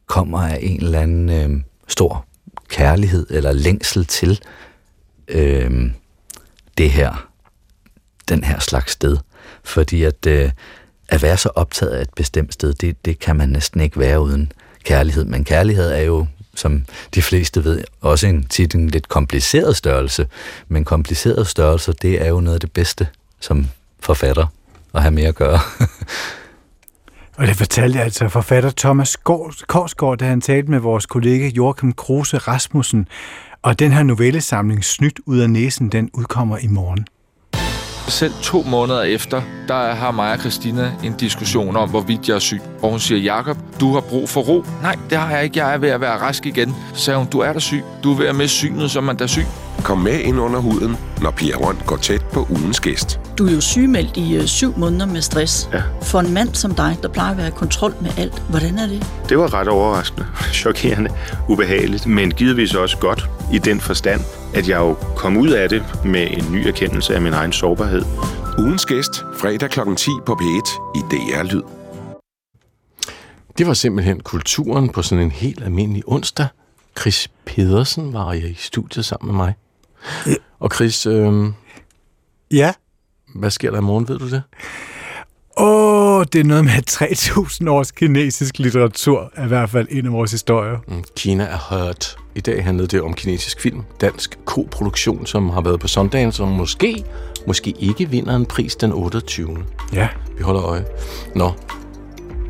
[0.06, 2.26] kommer af en eller anden øh, stor
[2.70, 4.42] kærlighed eller længsel til
[5.28, 5.92] øh,
[6.78, 7.27] det her,
[8.30, 9.18] den her slags sted.
[9.64, 10.52] Fordi at, øh,
[11.10, 14.22] at være så optaget af et bestemt sted, det, det kan man næsten ikke være
[14.22, 14.52] uden
[14.84, 15.26] kærlighed.
[15.26, 16.26] Men kærlighed er jo,
[16.56, 20.28] som de fleste ved, også en tit en lidt kompliceret størrelse.
[20.68, 23.08] Men kompliceret størrelse, det er jo noget af det bedste
[23.40, 23.68] som
[24.00, 24.48] forfatter
[24.94, 25.60] at have mere at gøre.
[27.38, 29.18] Og det fortalte altså forfatter Thomas
[29.68, 33.08] Korsgaard, da han talte med vores kollega Joachim Kruse Rasmussen.
[33.62, 37.08] Og den her novellesamling, Snydt ud af næsen, den udkommer i morgen.
[38.08, 42.40] Selv to måneder efter, der har mig og Christina en diskussion om, hvorvidt jeg er
[42.40, 42.62] syg.
[42.82, 44.66] Og hun siger, Jakob, du har brug for ro.
[44.82, 45.60] Nej, det har jeg ikke.
[45.60, 46.76] Jeg er ved at være rask igen.
[46.94, 47.84] Så sagde hun, du er da syg.
[48.04, 49.46] Du er ved at miste synet, som man er syg.
[49.84, 53.20] Kom med ind under huden, når Pia Rønt går tæt på ugens gæst.
[53.38, 55.70] Du er jo sygemeldt i øh, syv måneder med stress.
[55.74, 55.82] Ja.
[56.02, 58.88] For en mand som dig, der plejer at være i kontrol med alt, hvordan er
[58.88, 59.06] det?
[59.30, 60.26] Det var ret overraskende,
[60.64, 61.10] chokerende,
[61.50, 64.22] ubehageligt, men givetvis også godt i den forstand,
[64.56, 68.02] at jeg jo kom ud af det med en ny erkendelse af min egen sårbarhed.
[68.60, 69.80] Ugens gæst, fredag kl.
[69.98, 71.62] 10 på P1 i DR Lyd.
[73.58, 76.48] Det var simpelthen kulturen på sådan en helt almindelig onsdag.
[77.00, 79.54] Chris Pedersen var i studiet sammen med mig.
[80.60, 81.46] Og Chris, øh,
[82.52, 82.74] Ja.
[83.36, 84.44] hvad sker der i morgen, ved du det?
[85.58, 90.12] Åh, det er noget med 3000 års kinesisk litteratur, er i hvert fald en af
[90.12, 90.78] vores historier.
[90.88, 92.18] Mm, Kina er hurt.
[92.36, 96.48] I dag handlede det om kinesisk film, dansk koproduktion, som har været på Sundance, som
[96.48, 97.04] måske,
[97.48, 99.58] måske ikke vinder en pris den 28.
[99.94, 100.08] Ja.
[100.38, 100.86] Vi holder øje.
[101.36, 101.52] Nå,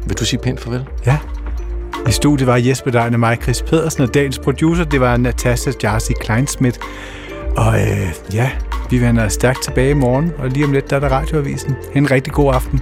[0.08, 0.86] vil du sige pænt farvel?
[1.06, 1.18] Ja.
[2.08, 5.72] I studiet var Jesper Dein og mig, Chris Pedersen, og dagens producer, det var Natasha
[5.84, 6.80] Jarsi Kleinsmith.
[7.58, 8.52] Og øh, ja,
[8.90, 11.76] vi vender stærkt tilbage i morgen, og lige om lidt, der er der radioavisen.
[11.96, 12.82] En rigtig god aften.